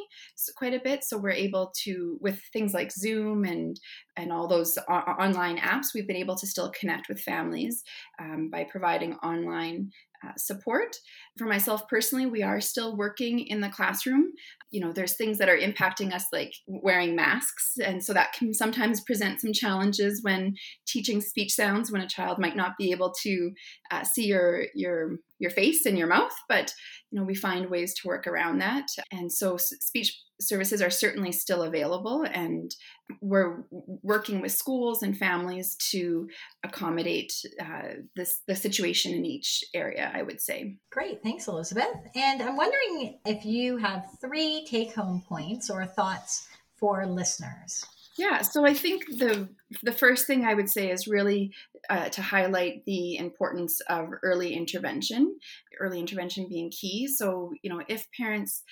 quite 0.58 0.74
a 0.74 0.82
bit. 0.84 1.04
So 1.04 1.18
we're 1.18 1.32
able 1.32 1.72
to, 1.84 2.18
with 2.20 2.42
things 2.52 2.74
like 2.74 2.92
Zoom 2.92 3.46
and 3.46 3.80
and 4.18 4.32
all 4.32 4.48
those 4.48 4.78
o- 4.90 4.94
online 4.94 5.58
apps, 5.58 5.94
we've 5.94 6.08
been 6.08 6.16
able 6.16 6.36
to 6.38 6.48
still 6.48 6.72
connect 6.72 7.10
with 7.10 7.20
families 7.20 7.84
um, 8.20 8.50
by 8.50 8.64
providing 8.64 9.14
online 9.16 9.92
support. 10.38 10.96
For 11.38 11.46
myself 11.46 11.88
personally, 11.88 12.26
we 12.26 12.44
are 12.44 12.62
still 12.62 12.96
working 12.96 13.40
in 13.40 13.62
the 13.62 13.70
classroom. 13.70 14.32
You 14.72 14.82
know, 14.82 14.92
there's 14.92 15.16
things 15.16 15.38
that 15.38 15.50
are 15.50 15.58
impacting 15.58 16.14
us, 16.14 16.26
like 16.32 16.54
wearing 16.68 17.16
masks. 17.16 17.74
And 17.84 18.04
so 18.04 18.14
that 18.14 18.34
can 18.34 18.54
sometimes 18.54 19.02
present 19.02 19.42
some 19.42 19.54
challenges 19.54 20.24
when 20.24 20.56
teaching 20.88 21.22
speech 21.22 21.54
sounds 21.54 21.92
when 21.92 22.02
a 22.02 22.08
child 22.08 22.40
might 22.40 22.56
not 22.56 22.78
be 22.78 22.92
able 22.92 23.14
to 23.24 23.52
uh, 23.92 24.04
see 24.04 24.26
your, 24.26 24.66
your, 24.74 25.18
your 25.40 25.52
face 25.52 25.86
and 25.86 25.98
your 25.98 26.08
mouth. 26.08 26.36
But, 26.48 26.74
you 27.12 27.20
know, 27.20 27.26
we 27.26 27.36
find 27.36 27.70
ways 27.70 27.94
to 27.96 28.08
work 28.08 28.28
around 28.28 28.60
that. 28.60 28.88
And 29.12 29.32
so 29.32 29.58
speech 29.58 30.20
services 30.48 30.82
are 30.82 30.90
certainly 30.90 31.32
still 31.32 31.64
available 31.64 32.26
and 32.34 32.76
we're 33.22 33.64
working 34.02 34.42
with 34.42 34.52
schools 34.52 35.04
and 35.04 35.18
families 35.18 35.76
to 35.76 36.28
accommodate 36.64 37.34
uh, 37.60 37.94
this 38.16 38.42
the 38.48 38.56
situation 38.56 39.14
in 39.14 39.26
each 39.26 39.64
area 39.74 40.12
i 40.14 40.22
would 40.22 40.42
say. 40.42 40.78
Great. 40.92 41.22
Thanks 41.24 41.48
elizabeth. 41.48 41.96
And 42.16 42.42
i'm 42.42 42.58
wondering 42.58 43.20
if 43.26 43.46
you 43.46 43.78
have 43.78 44.06
three 44.22 44.66
take 44.70 44.94
home 44.94 45.24
points 45.28 45.70
or 45.70 45.86
thoughts 45.86 46.48
for 46.78 47.06
listeners. 47.06 47.86
Yeah 48.18 48.42
so 48.42 48.66
i 48.66 48.74
think 48.74 49.06
the 49.18 49.50
the 49.84 49.92
first 49.92 50.26
thing 50.26 50.46
i 50.46 50.54
would 50.54 50.70
say 50.70 50.90
is 50.90 51.08
really 51.08 51.52
uh, 51.90 52.10
to 52.10 52.22
highlight 52.22 52.84
the 52.86 53.18
importance 53.18 53.80
of 53.82 54.10
early 54.24 54.54
intervention 54.54 55.36
early 55.80 56.00
intervention 56.00 56.48
being 56.50 56.72
key. 56.72 57.08
So 57.08 57.52
you 57.62 57.70
know 57.70 57.82
if 57.88 58.08
parents 58.12 58.64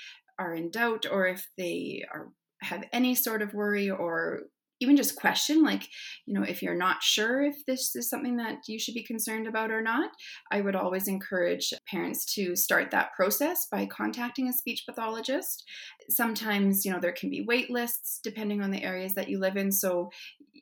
are 0.43 0.53
in 0.53 0.69
doubt 0.69 1.05
or 1.09 1.27
if 1.27 1.47
they 1.57 2.03
are 2.13 2.29
have 2.61 2.83
any 2.93 3.13
sort 3.13 3.41
of 3.41 3.53
worry 3.53 3.89
or 3.89 4.41
even 4.79 4.97
just 4.97 5.15
question 5.15 5.63
like 5.63 5.87
you 6.25 6.33
know 6.33 6.43
if 6.43 6.61
you're 6.61 6.75
not 6.75 7.01
sure 7.01 7.43
if 7.43 7.55
this 7.65 7.95
is 7.95 8.09
something 8.09 8.37
that 8.37 8.57
you 8.67 8.77
should 8.77 8.93
be 8.93 9.03
concerned 9.03 9.47
about 9.47 9.71
or 9.71 9.81
not 9.81 10.09
i 10.51 10.59
would 10.59 10.75
always 10.75 11.07
encourage 11.07 11.73
parents 11.89 12.25
to 12.33 12.55
start 12.55 12.91
that 12.91 13.13
process 13.15 13.67
by 13.71 13.85
contacting 13.85 14.47
a 14.47 14.53
speech 14.53 14.83
pathologist. 14.87 15.63
Sometimes 16.09 16.85
you 16.85 16.91
know 16.91 16.99
there 16.99 17.13
can 17.13 17.29
be 17.29 17.45
wait 17.47 17.69
lists 17.69 18.19
depending 18.23 18.61
on 18.61 18.71
the 18.71 18.83
areas 18.83 19.13
that 19.13 19.29
you 19.29 19.39
live 19.39 19.57
in. 19.57 19.71
So 19.71 20.09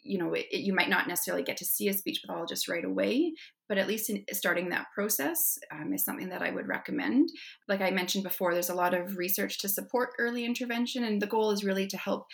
you 0.04 0.18
know 0.18 0.34
it, 0.34 0.48
you 0.52 0.74
might 0.74 0.90
not 0.90 1.08
necessarily 1.08 1.44
get 1.44 1.58
to 1.58 1.66
see 1.66 1.88
a 1.88 1.94
speech 1.94 2.22
pathologist 2.24 2.68
right 2.68 2.86
away 2.86 3.34
but 3.72 3.78
at 3.78 3.88
least 3.88 4.10
in 4.10 4.26
starting 4.34 4.68
that 4.68 4.88
process 4.94 5.58
um, 5.72 5.94
is 5.94 6.04
something 6.04 6.28
that 6.28 6.42
I 6.42 6.52
would 6.52 6.68
recommend. 6.68 7.30
Like 7.70 7.80
I 7.80 7.90
mentioned 7.90 8.26
before, 8.26 8.54
there's 8.54 8.70
a 8.70 8.76
lot 8.76 8.94
of 8.94 9.16
research 9.16 9.60
to 9.60 9.70
support 9.70 10.10
early 10.20 10.44
intervention, 10.44 11.06
and 11.06 11.22
the 11.22 11.26
goal 11.26 11.52
is 11.52 11.64
really 11.64 11.88
to 11.88 11.96
help 11.96 12.26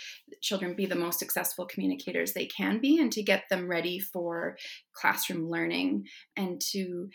children 0.41 0.75
be 0.75 0.88
the 0.88 0.95
most 0.95 1.19
successful 1.19 1.67
communicators 1.67 2.33
they 2.33 2.47
can 2.47 2.79
be 2.79 3.00
and 3.00 3.12
to 3.12 3.21
get 3.21 3.43
them 3.51 3.67
ready 3.67 4.00
for 4.00 4.57
classroom 4.93 5.47
learning 5.47 6.07
and 6.36 6.59
to 6.71 7.07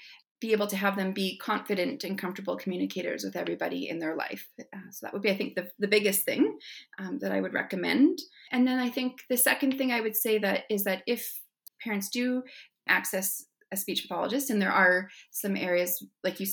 be 0.42 0.50
able 0.50 0.66
to 0.66 0.76
have 0.76 0.96
them 0.96 1.12
be 1.12 1.38
confident 1.38 2.02
and 2.02 2.18
comfortable 2.18 2.56
communicators 2.56 3.22
with 3.22 3.36
everybody 3.36 3.88
in 3.88 4.00
their 4.00 4.16
life. 4.16 4.48
Uh, 4.60 4.90
so 4.90 5.06
that 5.06 5.12
would 5.12 5.22
be, 5.22 5.30
I 5.30 5.36
think, 5.36 5.54
the, 5.54 5.68
the 5.78 5.86
biggest 5.86 6.24
thing 6.24 6.58
um, 6.98 7.20
that 7.20 7.30
I 7.30 7.40
would 7.40 7.54
recommend. 7.54 8.18
And 8.50 8.66
then 8.66 8.80
I 8.80 8.90
think 8.90 9.20
the 9.30 9.36
second 9.36 9.78
thing 9.78 9.92
I 9.92 10.00
would 10.00 10.16
say 10.16 10.38
that 10.38 10.64
is 10.68 10.82
that 10.82 11.04
if 11.06 11.40
parents 11.80 12.08
do 12.08 12.42
access 12.88 13.44
a 13.70 13.76
speech 13.76 14.02
pathologist 14.02 14.50
and 14.50 14.60
there 14.60 14.72
are 14.72 15.08
some 15.30 15.56
areas 15.56 16.04
like 16.24 16.40
you 16.40 16.46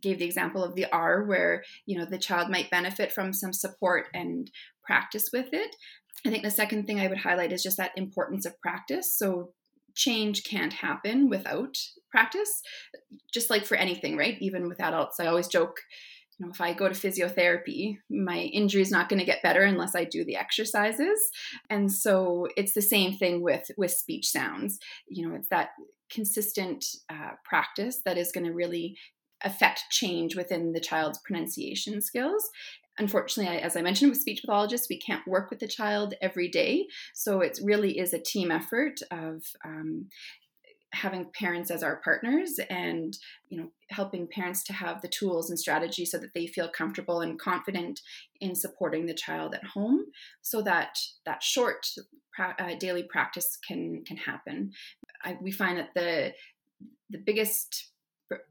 gave 0.00 0.18
the 0.18 0.24
example 0.24 0.62
of 0.62 0.76
the 0.76 0.86
r 0.92 1.24
where 1.24 1.64
you 1.86 1.98
know 1.98 2.04
the 2.04 2.18
child 2.18 2.48
might 2.48 2.70
benefit 2.70 3.10
from 3.10 3.32
some 3.32 3.52
support 3.52 4.06
and 4.14 4.48
practice 4.84 5.30
with 5.32 5.48
it 5.52 5.74
i 6.24 6.30
think 6.30 6.44
the 6.44 6.50
second 6.52 6.86
thing 6.86 7.00
i 7.00 7.08
would 7.08 7.18
highlight 7.18 7.50
is 7.50 7.64
just 7.64 7.78
that 7.78 7.90
importance 7.96 8.46
of 8.46 8.60
practice 8.60 9.18
so 9.18 9.50
change 9.94 10.44
can't 10.44 10.72
happen 10.72 11.28
without 11.28 11.78
practice 12.10 12.62
just 13.32 13.50
like 13.50 13.64
for 13.64 13.76
anything 13.76 14.16
right? 14.16 14.36
Even 14.40 14.68
with 14.68 14.80
adults 14.80 15.20
i 15.20 15.26
always 15.26 15.48
joke 15.48 15.76
you 16.38 16.46
know 16.46 16.52
if 16.52 16.60
i 16.60 16.72
go 16.72 16.88
to 16.88 16.94
physiotherapy 16.94 17.98
my 18.10 18.38
injury 18.38 18.82
is 18.82 18.90
not 18.90 19.08
going 19.08 19.18
to 19.18 19.26
get 19.26 19.42
better 19.42 19.62
unless 19.62 19.94
i 19.94 20.04
do 20.04 20.24
the 20.24 20.36
exercises. 20.36 21.30
And 21.70 21.90
so 21.90 22.48
it's 22.56 22.74
the 22.74 22.82
same 22.82 23.16
thing 23.16 23.42
with 23.42 23.70
with 23.76 23.92
speech 23.92 24.28
sounds. 24.28 24.78
You 25.08 25.28
know 25.28 25.34
it's 25.34 25.48
that 25.48 25.70
consistent 26.10 26.84
uh, 27.08 27.32
practice 27.44 28.02
that 28.04 28.18
is 28.18 28.32
going 28.32 28.46
to 28.46 28.52
really 28.52 28.96
affect 29.44 29.84
change 29.90 30.36
within 30.36 30.72
the 30.72 30.80
child's 30.80 31.18
pronunciation 31.24 32.00
skills. 32.00 32.48
Unfortunately, 32.98 33.58
as 33.58 33.76
I 33.76 33.82
mentioned 33.82 34.10
with 34.10 34.20
speech 34.20 34.42
pathologists, 34.42 34.88
we 34.90 34.98
can't 34.98 35.26
work 35.26 35.50
with 35.50 35.60
the 35.60 35.68
child 35.68 36.14
every 36.20 36.48
day. 36.48 36.86
So 37.14 37.40
it 37.40 37.58
really 37.62 37.98
is 37.98 38.12
a 38.12 38.18
team 38.18 38.50
effort 38.50 39.00
of 39.10 39.44
um, 39.64 40.08
having 40.92 41.30
parents 41.34 41.70
as 41.70 41.82
our 41.82 41.96
partners 41.96 42.60
and 42.68 43.16
you 43.48 43.58
know 43.58 43.68
helping 43.90 44.28
parents 44.28 44.62
to 44.62 44.72
have 44.72 45.00
the 45.00 45.08
tools 45.08 45.48
and 45.48 45.58
strategies 45.58 46.10
so 46.10 46.18
that 46.18 46.34
they 46.34 46.46
feel 46.46 46.68
comfortable 46.68 47.20
and 47.20 47.40
confident 47.40 48.00
in 48.40 48.54
supporting 48.54 49.06
the 49.06 49.14
child 49.14 49.54
at 49.54 49.64
home 49.64 50.04
so 50.42 50.60
that 50.60 50.98
that 51.24 51.42
short 51.42 51.86
uh, 52.38 52.74
daily 52.78 53.04
practice 53.04 53.58
can 53.66 54.04
can 54.06 54.18
happen 54.18 54.70
I, 55.24 55.38
we 55.40 55.50
find 55.50 55.78
that 55.78 55.94
the 55.94 56.34
the 57.08 57.18
biggest 57.18 57.91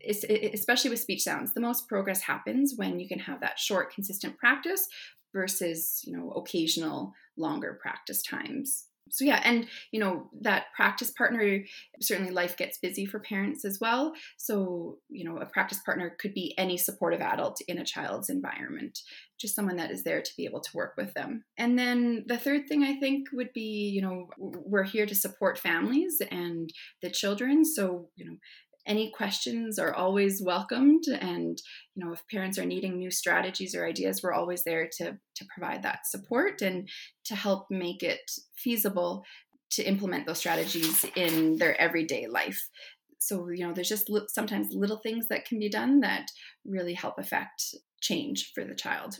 especially 0.07 0.89
with 0.89 0.99
speech 0.99 1.21
sounds 1.21 1.53
the 1.53 1.61
most 1.61 1.87
progress 1.87 2.21
happens 2.21 2.73
when 2.75 2.99
you 2.99 3.07
can 3.07 3.19
have 3.19 3.41
that 3.41 3.59
short 3.59 3.93
consistent 3.93 4.37
practice 4.37 4.87
versus 5.33 6.01
you 6.05 6.15
know 6.15 6.31
occasional 6.31 7.13
longer 7.37 7.77
practice 7.81 8.21
times. 8.21 8.87
So 9.09 9.25
yeah 9.25 9.41
and 9.43 9.67
you 9.91 9.99
know 9.99 10.29
that 10.41 10.65
practice 10.75 11.11
partner 11.11 11.59
certainly 11.99 12.31
life 12.31 12.55
gets 12.55 12.77
busy 12.77 13.05
for 13.05 13.19
parents 13.19 13.65
as 13.65 13.79
well. 13.79 14.13
So 14.37 14.99
you 15.09 15.25
know 15.25 15.37
a 15.37 15.45
practice 15.45 15.79
partner 15.85 16.15
could 16.19 16.33
be 16.33 16.53
any 16.57 16.77
supportive 16.77 17.21
adult 17.21 17.59
in 17.67 17.77
a 17.77 17.85
child's 17.85 18.29
environment 18.29 18.99
just 19.39 19.55
someone 19.55 19.77
that 19.77 19.89
is 19.89 20.03
there 20.03 20.21
to 20.21 20.31
be 20.37 20.45
able 20.45 20.59
to 20.61 20.69
work 20.75 20.93
with 20.95 21.15
them. 21.15 21.43
And 21.57 21.77
then 21.77 22.25
the 22.27 22.37
third 22.37 22.67
thing 22.67 22.83
i 22.83 22.95
think 22.99 23.27
would 23.33 23.51
be 23.53 23.89
you 23.89 24.01
know 24.01 24.27
we're 24.37 24.83
here 24.83 25.05
to 25.05 25.15
support 25.15 25.57
families 25.57 26.21
and 26.31 26.71
the 27.01 27.09
children. 27.09 27.65
So 27.65 28.09
you 28.15 28.25
know 28.25 28.37
any 28.85 29.11
questions 29.11 29.77
are 29.77 29.93
always 29.93 30.41
welcomed. 30.43 31.03
And 31.07 31.57
you 31.95 32.05
know 32.05 32.13
if 32.13 32.27
parents 32.29 32.57
are 32.57 32.65
needing 32.65 32.97
new 32.97 33.11
strategies 33.11 33.75
or 33.75 33.85
ideas 33.85 34.21
we're 34.23 34.33
always 34.33 34.63
there 34.63 34.89
to 34.97 35.17
to 35.35 35.45
provide 35.53 35.83
that 35.83 36.07
support 36.07 36.61
and 36.61 36.89
to 37.25 37.35
help 37.35 37.67
make 37.69 38.03
it 38.03 38.31
feasible 38.55 39.23
to 39.71 39.83
implement 39.83 40.25
those 40.25 40.39
strategies 40.39 41.05
in 41.15 41.57
their 41.57 41.79
everyday 41.79 42.27
life. 42.27 42.69
So 43.19 43.49
you 43.49 43.65
know 43.65 43.73
there's 43.73 43.89
just 43.89 44.09
sometimes 44.27 44.73
little 44.73 44.97
things 44.97 45.27
that 45.27 45.45
can 45.45 45.59
be 45.59 45.69
done 45.69 46.01
that 46.01 46.27
really 46.65 46.93
help 46.93 47.17
affect 47.17 47.75
change 48.01 48.51
for 48.53 48.63
the 48.63 48.75
child. 48.75 49.19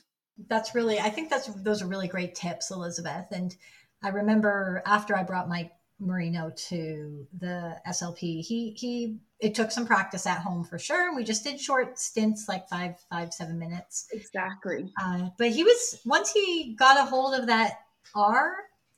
That's 0.49 0.73
really 0.73 0.99
i 0.99 1.09
think 1.09 1.29
that's 1.29 1.47
those 1.63 1.81
are 1.83 1.87
really 1.87 2.07
great 2.07 2.35
tips 2.35 2.71
elizabeth. 2.71 3.25
And 3.31 3.55
i 4.03 4.09
remember 4.09 4.81
after 4.85 5.15
i 5.15 5.23
brought 5.23 5.47
my 5.47 5.69
Marino 6.01 6.51
to 6.55 7.27
the 7.39 7.77
SLP. 7.87 8.41
He 8.41 8.75
he 8.75 9.19
it 9.39 9.55
took 9.55 9.71
some 9.71 9.85
practice 9.85 10.25
at 10.25 10.39
home 10.39 10.63
for 10.63 10.79
sure. 10.79 11.15
We 11.15 11.23
just 11.23 11.43
did 11.43 11.59
short 11.59 11.99
stints, 11.99 12.49
like 12.49 12.67
five 12.67 12.95
five 13.09 13.33
seven 13.33 13.57
minutes. 13.59 14.07
Exactly. 14.11 14.91
Uh, 15.01 15.29
but 15.37 15.49
he 15.49 15.63
was 15.63 16.01
once 16.05 16.31
he 16.31 16.75
got 16.77 16.99
a 16.99 17.09
hold 17.09 17.35
of 17.39 17.47
that 17.47 17.73
R, 18.15 18.55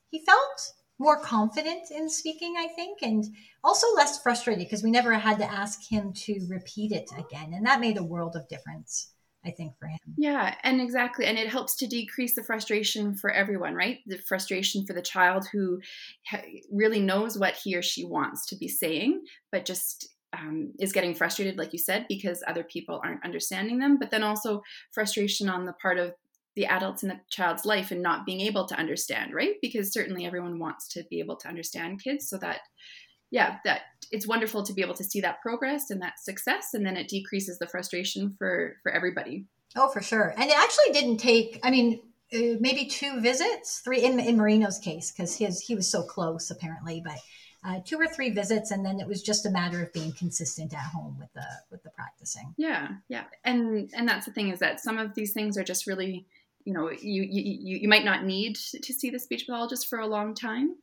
he 0.09 0.19
felt 0.19 0.73
more 0.99 1.19
confident 1.19 1.91
in 1.91 2.09
speaking, 2.09 2.55
I 2.57 2.67
think, 2.67 2.99
and 3.01 3.25
also 3.63 3.87
less 3.95 4.21
frustrated 4.21 4.65
because 4.65 4.83
we 4.83 4.91
never 4.91 5.13
had 5.13 5.37
to 5.39 5.51
ask 5.51 5.87
him 5.87 6.13
to 6.13 6.45
repeat 6.47 6.91
it 6.91 7.09
again, 7.17 7.53
and 7.53 7.65
that 7.65 7.81
made 7.81 7.97
a 7.97 8.03
world 8.03 8.35
of 8.35 8.47
difference. 8.47 9.09
I 9.45 9.51
think 9.51 9.77
for 9.77 9.87
him. 9.87 9.99
Yeah, 10.17 10.55
and 10.63 10.79
exactly. 10.79 11.25
And 11.25 11.37
it 11.37 11.49
helps 11.49 11.75
to 11.77 11.87
decrease 11.87 12.35
the 12.35 12.43
frustration 12.43 13.15
for 13.15 13.29
everyone, 13.29 13.75
right? 13.75 13.99
The 14.07 14.17
frustration 14.17 14.85
for 14.85 14.93
the 14.93 15.01
child 15.01 15.47
who 15.51 15.81
really 16.71 17.01
knows 17.01 17.37
what 17.37 17.55
he 17.55 17.75
or 17.75 17.81
she 17.81 18.05
wants 18.05 18.45
to 18.47 18.55
be 18.55 18.67
saying, 18.67 19.23
but 19.51 19.65
just 19.65 20.09
um, 20.33 20.73
is 20.79 20.93
getting 20.93 21.13
frustrated, 21.13 21.57
like 21.57 21.73
you 21.73 21.79
said, 21.79 22.05
because 22.07 22.43
other 22.47 22.63
people 22.63 23.01
aren't 23.03 23.23
understanding 23.23 23.79
them. 23.79 23.97
But 23.99 24.11
then 24.11 24.23
also 24.23 24.61
frustration 24.91 25.49
on 25.49 25.65
the 25.65 25.73
part 25.73 25.97
of 25.97 26.13
the 26.55 26.65
adults 26.65 27.03
in 27.03 27.09
the 27.09 27.19
child's 27.31 27.65
life 27.65 27.91
and 27.91 28.01
not 28.01 28.25
being 28.25 28.41
able 28.41 28.67
to 28.67 28.75
understand, 28.75 29.33
right? 29.33 29.55
Because 29.61 29.91
certainly 29.91 30.25
everyone 30.25 30.59
wants 30.59 30.87
to 30.89 31.03
be 31.09 31.19
able 31.19 31.35
to 31.37 31.47
understand 31.47 32.03
kids 32.03 32.29
so 32.29 32.37
that 32.37 32.61
yeah, 33.33 33.57
that 33.65 33.81
it's 34.11 34.27
wonderful 34.27 34.61
to 34.61 34.73
be 34.73 34.83
able 34.83 34.93
to 34.93 35.03
see 35.03 35.19
that 35.21 35.41
progress 35.41 35.89
and 35.89 35.99
that 36.03 36.19
success, 36.19 36.75
and 36.75 36.85
then 36.85 36.95
it 36.95 37.07
decreases 37.07 37.57
the 37.57 37.65
frustration 37.67 38.35
for 38.37 38.75
for 38.83 38.91
everybody. 38.91 39.47
Oh, 39.75 39.89
for 39.89 40.03
sure. 40.03 40.35
And 40.37 40.51
it 40.51 40.55
actually 40.55 40.93
didn't 40.93 41.17
take. 41.17 41.59
I 41.63 41.71
mean, 41.71 41.99
uh, 42.31 42.57
maybe 42.59 42.85
two 42.85 43.21
visits, 43.21 43.81
three 43.83 44.03
in 44.03 44.19
in 44.19 44.37
Marino's 44.37 44.77
case 44.77 45.11
because 45.11 45.35
his 45.35 45.59
he 45.61 45.73
was 45.73 45.89
so 45.89 46.03
close 46.03 46.51
apparently, 46.51 47.01
but 47.03 47.17
uh, 47.65 47.79
two 47.83 47.97
or 47.97 48.05
three 48.05 48.29
visits, 48.29 48.69
and 48.69 48.85
then 48.85 48.99
it 48.99 49.07
was 49.07 49.23
just 49.23 49.47
a 49.47 49.49
matter 49.49 49.81
of 49.81 49.91
being 49.93 50.11
consistent 50.11 50.71
at 50.71 50.91
home 50.93 51.17
with 51.17 51.33
the 51.33 51.47
with 51.71 51.81
the 51.81 51.89
practicing. 51.89 52.53
Yeah, 52.55 52.89
yeah, 53.09 53.23
and 53.43 53.89
and 53.95 54.07
that's 54.07 54.27
the 54.27 54.31
thing 54.31 54.49
is 54.49 54.59
that 54.59 54.79
some 54.79 54.99
of 54.99 55.15
these 55.15 55.33
things 55.33 55.57
are 55.57 55.63
just 55.63 55.87
really 55.87 56.27
you 56.65 56.73
know 56.73 56.89
you, 56.89 57.23
you 57.29 57.77
you 57.77 57.87
might 57.87 58.05
not 58.05 58.23
need 58.23 58.55
to 58.55 58.93
see 58.93 59.09
the 59.09 59.19
speech 59.19 59.45
pathologist 59.47 59.87
for 59.87 59.99
a 59.99 60.07
long 60.07 60.33
time. 60.33 60.75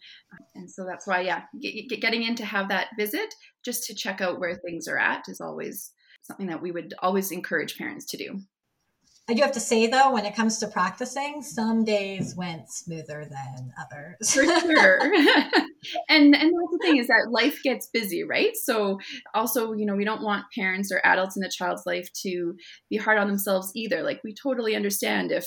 And 0.54 0.70
so 0.70 0.84
that's 0.84 1.06
why 1.06 1.20
yeah 1.20 1.42
get, 1.60 2.00
getting 2.00 2.22
in 2.22 2.34
to 2.36 2.44
have 2.44 2.68
that 2.68 2.88
visit 2.98 3.34
just 3.64 3.84
to 3.84 3.94
check 3.94 4.20
out 4.20 4.40
where 4.40 4.56
things 4.56 4.88
are 4.88 4.98
at 4.98 5.24
is 5.28 5.40
always 5.40 5.92
something 6.22 6.46
that 6.48 6.62
we 6.62 6.70
would 6.70 6.94
always 7.00 7.32
encourage 7.32 7.76
parents 7.76 8.04
to 8.06 8.16
do 8.16 8.40
I 9.30 9.34
do 9.34 9.42
have 9.42 9.52
to 9.52 9.60
say 9.60 9.86
though, 9.86 10.12
when 10.12 10.26
it 10.26 10.34
comes 10.34 10.58
to 10.58 10.66
practicing, 10.66 11.40
some 11.40 11.84
days 11.84 12.34
went 12.34 12.68
smoother 12.68 13.24
than 13.30 13.72
others. 13.80 14.34
For 14.34 14.42
sure. 14.44 15.00
and 16.08 16.34
and 16.34 16.34
that's 16.34 16.72
the 16.72 16.78
thing 16.82 16.96
is 16.96 17.06
that 17.06 17.28
life 17.30 17.62
gets 17.62 17.86
busy, 17.86 18.24
right? 18.24 18.56
So 18.56 18.98
also, 19.32 19.72
you 19.72 19.86
know, 19.86 19.94
we 19.94 20.04
don't 20.04 20.22
want 20.22 20.46
parents 20.52 20.90
or 20.90 21.00
adults 21.04 21.36
in 21.36 21.42
the 21.42 21.48
child's 21.48 21.86
life 21.86 22.08
to 22.22 22.56
be 22.90 22.96
hard 22.96 23.18
on 23.18 23.28
themselves 23.28 23.70
either. 23.76 24.02
Like 24.02 24.20
we 24.24 24.34
totally 24.34 24.74
understand 24.74 25.30
if 25.30 25.46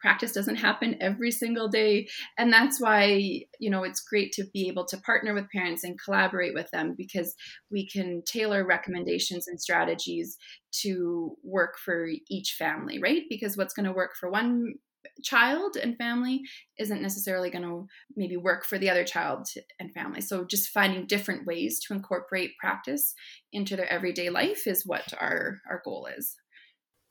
practice 0.00 0.32
doesn't 0.32 0.56
happen 0.56 0.96
every 1.00 1.30
single 1.30 1.68
day 1.68 2.08
and 2.38 2.52
that's 2.52 2.80
why 2.80 3.40
you 3.58 3.70
know 3.70 3.82
it's 3.82 4.00
great 4.00 4.32
to 4.32 4.44
be 4.52 4.68
able 4.68 4.84
to 4.84 4.96
partner 4.98 5.34
with 5.34 5.50
parents 5.50 5.84
and 5.84 6.00
collaborate 6.02 6.54
with 6.54 6.70
them 6.70 6.94
because 6.96 7.34
we 7.70 7.86
can 7.86 8.22
tailor 8.26 8.66
recommendations 8.66 9.46
and 9.46 9.60
strategies 9.60 10.36
to 10.72 11.36
work 11.42 11.78
for 11.78 12.08
each 12.28 12.56
family 12.58 13.00
right 13.00 13.22
because 13.28 13.56
what's 13.56 13.74
going 13.74 13.86
to 13.86 13.92
work 13.92 14.12
for 14.18 14.30
one 14.30 14.74
child 15.22 15.76
and 15.76 15.96
family 15.96 16.42
isn't 16.78 17.02
necessarily 17.02 17.50
going 17.50 17.64
to 17.64 17.86
maybe 18.16 18.36
work 18.36 18.64
for 18.64 18.78
the 18.78 18.90
other 18.90 19.04
child 19.04 19.48
and 19.78 19.92
family. 19.92 20.20
So 20.20 20.44
just 20.44 20.70
finding 20.70 21.06
different 21.06 21.46
ways 21.46 21.80
to 21.86 21.94
incorporate 21.94 22.56
practice 22.58 23.14
into 23.52 23.76
their 23.76 23.90
everyday 23.90 24.30
life 24.30 24.66
is 24.66 24.86
what 24.86 25.12
our 25.18 25.58
our 25.68 25.82
goal 25.84 26.08
is. 26.16 26.36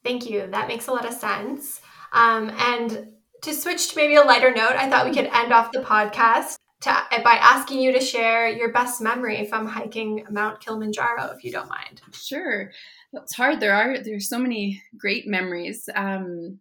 Thank 0.03 0.29
you. 0.29 0.47
That 0.49 0.67
makes 0.67 0.87
a 0.87 0.91
lot 0.91 1.05
of 1.05 1.13
sense. 1.13 1.81
Um, 2.13 2.49
and 2.57 3.13
to 3.43 3.53
switch 3.53 3.89
to 3.89 3.95
maybe 3.95 4.15
a 4.15 4.21
lighter 4.21 4.53
note, 4.53 4.73
I 4.75 4.89
thought 4.89 5.05
we 5.05 5.15
could 5.15 5.29
end 5.33 5.53
off 5.53 5.71
the 5.71 5.79
podcast 5.79 6.57
to, 6.81 6.89
by 7.23 7.37
asking 7.41 7.81
you 7.81 7.91
to 7.93 7.99
share 7.99 8.47
your 8.47 8.71
best 8.71 9.01
memory 9.01 9.45
from 9.45 9.67
hiking 9.67 10.25
Mount 10.29 10.61
Kilimanjaro, 10.61 11.33
if 11.35 11.43
you 11.43 11.51
don't 11.51 11.69
mind. 11.69 12.01
Sure, 12.13 12.71
it's 13.13 13.35
hard. 13.35 13.59
There 13.59 13.73
are 13.73 13.97
there's 14.01 14.29
so 14.29 14.39
many 14.39 14.81
great 14.97 15.27
memories. 15.27 15.89
Um, 15.93 16.59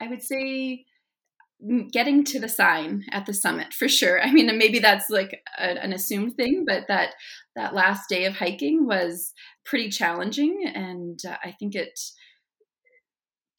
I 0.00 0.08
would 0.08 0.22
say 0.22 0.84
getting 1.92 2.24
to 2.24 2.40
the 2.40 2.48
sign 2.48 3.04
at 3.12 3.24
the 3.24 3.32
summit 3.32 3.72
for 3.72 3.88
sure. 3.88 4.20
I 4.20 4.32
mean, 4.32 4.46
maybe 4.58 4.80
that's 4.80 5.08
like 5.10 5.40
a, 5.58 5.82
an 5.82 5.92
assumed 5.92 6.36
thing, 6.36 6.64
but 6.66 6.88
that 6.88 7.10
that 7.54 7.74
last 7.74 8.08
day 8.08 8.24
of 8.24 8.34
hiking 8.34 8.86
was 8.86 9.32
pretty 9.64 9.90
challenging, 9.90 10.72
and 10.74 11.20
uh, 11.28 11.36
I 11.44 11.52
think 11.52 11.74
it 11.74 12.00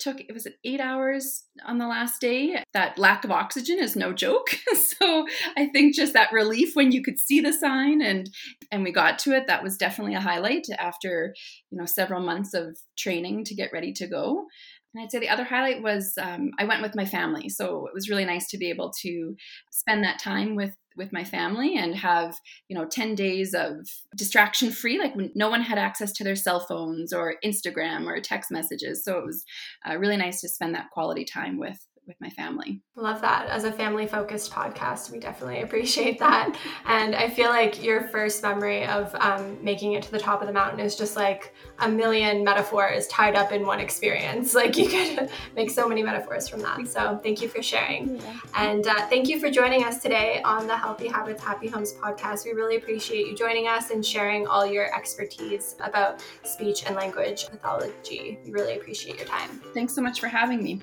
took 0.03 0.19
it 0.19 0.33
was 0.33 0.47
eight 0.65 0.81
hours 0.81 1.45
on 1.65 1.77
the 1.77 1.87
last 1.87 2.19
day. 2.19 2.61
That 2.73 2.97
lack 2.97 3.23
of 3.23 3.31
oxygen 3.31 3.79
is 3.79 3.95
no 3.95 4.13
joke. 4.13 4.49
So 5.03 5.25
i 5.57 5.67
think 5.67 5.95
just 5.95 6.13
that 6.13 6.31
relief 6.31 6.75
when 6.75 6.91
you 6.91 7.01
could 7.01 7.19
see 7.19 7.41
the 7.41 7.51
sign 7.51 8.01
and 8.01 8.29
and 8.71 8.83
we 8.83 8.91
got 8.91 9.17
to 9.19 9.35
it 9.35 9.47
that 9.47 9.63
was 9.63 9.75
definitely 9.75 10.13
a 10.13 10.19
highlight 10.19 10.67
after 10.77 11.33
you 11.71 11.77
know 11.77 11.85
several 11.85 12.21
months 12.21 12.53
of 12.53 12.77
training 12.97 13.43
to 13.45 13.55
get 13.55 13.71
ready 13.73 13.91
to 13.93 14.07
go. 14.07 14.45
And 14.93 15.03
I'd 15.03 15.11
say 15.11 15.19
the 15.19 15.29
other 15.29 15.43
highlight 15.43 15.81
was 15.81 16.13
um, 16.21 16.51
I 16.59 16.65
went 16.65 16.83
with 16.83 16.95
my 16.95 17.05
family, 17.05 17.49
so 17.49 17.87
it 17.87 17.93
was 17.93 18.09
really 18.09 18.25
nice 18.25 18.47
to 18.49 18.57
be 18.57 18.69
able 18.69 18.91
to 19.01 19.35
spend 19.71 20.03
that 20.03 20.19
time 20.19 20.55
with 20.55 20.75
with 20.97 21.13
my 21.13 21.23
family 21.23 21.77
and 21.77 21.95
have 21.95 22.37
you 22.69 22.77
know 22.77 22.85
10 22.85 23.15
days 23.15 23.53
of 23.53 23.87
distraction 24.15 24.71
free 24.71 24.99
like 24.99 25.13
no 25.35 25.49
one 25.49 25.61
had 25.61 25.77
access 25.77 26.11
to 26.13 26.23
their 26.23 26.35
cell 26.35 26.59
phones 26.59 27.13
or 27.13 27.35
instagram 27.43 28.05
or 28.07 28.19
text 28.19 28.51
messages. 28.51 29.03
So 29.03 29.17
it 29.17 29.25
was 29.25 29.43
uh, 29.89 29.97
really 29.97 30.17
nice 30.17 30.41
to 30.41 30.49
spend 30.49 30.75
that 30.75 30.89
quality 30.91 31.25
time 31.25 31.57
with 31.57 31.79
with 32.07 32.19
my 32.19 32.29
family. 32.29 32.81
Love 32.95 33.21
that. 33.21 33.47
As 33.47 33.63
a 33.63 33.71
family 33.71 34.07
focused 34.07 34.51
podcast, 34.51 35.11
we 35.11 35.19
definitely 35.19 35.61
appreciate 35.61 36.19
that. 36.19 36.55
and 36.85 37.15
I 37.15 37.29
feel 37.29 37.49
like 37.49 37.83
your 37.83 38.07
first 38.09 38.43
memory 38.43 38.85
of 38.85 39.15
um, 39.15 39.57
making 39.63 39.93
it 39.93 40.03
to 40.03 40.11
the 40.11 40.19
top 40.19 40.41
of 40.41 40.47
the 40.47 40.53
mountain 40.53 40.79
is 40.79 40.95
just 40.95 41.15
like 41.15 41.53
a 41.79 41.89
million 41.89 42.43
metaphors 42.43 43.07
tied 43.07 43.35
up 43.35 43.51
in 43.51 43.65
one 43.65 43.79
experience. 43.79 44.53
Like 44.63 44.77
you 44.77 44.87
could 44.87 45.29
make 45.57 45.69
so 45.69 45.89
many 45.89 46.03
metaphors 46.03 46.47
from 46.47 46.61
that. 46.61 46.87
So 46.87 47.19
thank 47.21 47.41
you 47.41 47.49
for 47.49 47.61
sharing. 47.61 48.15
Yeah. 48.15 48.39
And 48.55 48.87
uh, 48.87 49.07
thank 49.07 49.27
you 49.27 49.39
for 49.39 49.49
joining 49.49 49.83
us 49.83 50.01
today 50.01 50.41
on 50.45 50.67
the 50.67 50.77
Healthy 50.77 51.09
Habits, 51.09 51.43
Happy 51.43 51.67
Homes 51.67 51.93
podcast. 51.93 52.45
We 52.45 52.51
really 52.51 52.77
appreciate 52.77 53.27
you 53.27 53.35
joining 53.35 53.67
us 53.67 53.89
and 53.89 54.05
sharing 54.05 54.47
all 54.47 54.65
your 54.65 54.95
expertise 54.95 55.75
about 55.81 56.23
speech 56.43 56.85
and 56.85 56.95
language 56.95 57.47
pathology. 57.49 58.39
We 58.45 58.51
really 58.51 58.77
appreciate 58.77 59.17
your 59.17 59.27
time. 59.27 59.49
Thanks 59.73 59.93
so 59.93 60.01
much 60.01 60.21
for 60.21 60.27
having 60.27 60.63
me. 60.63 60.81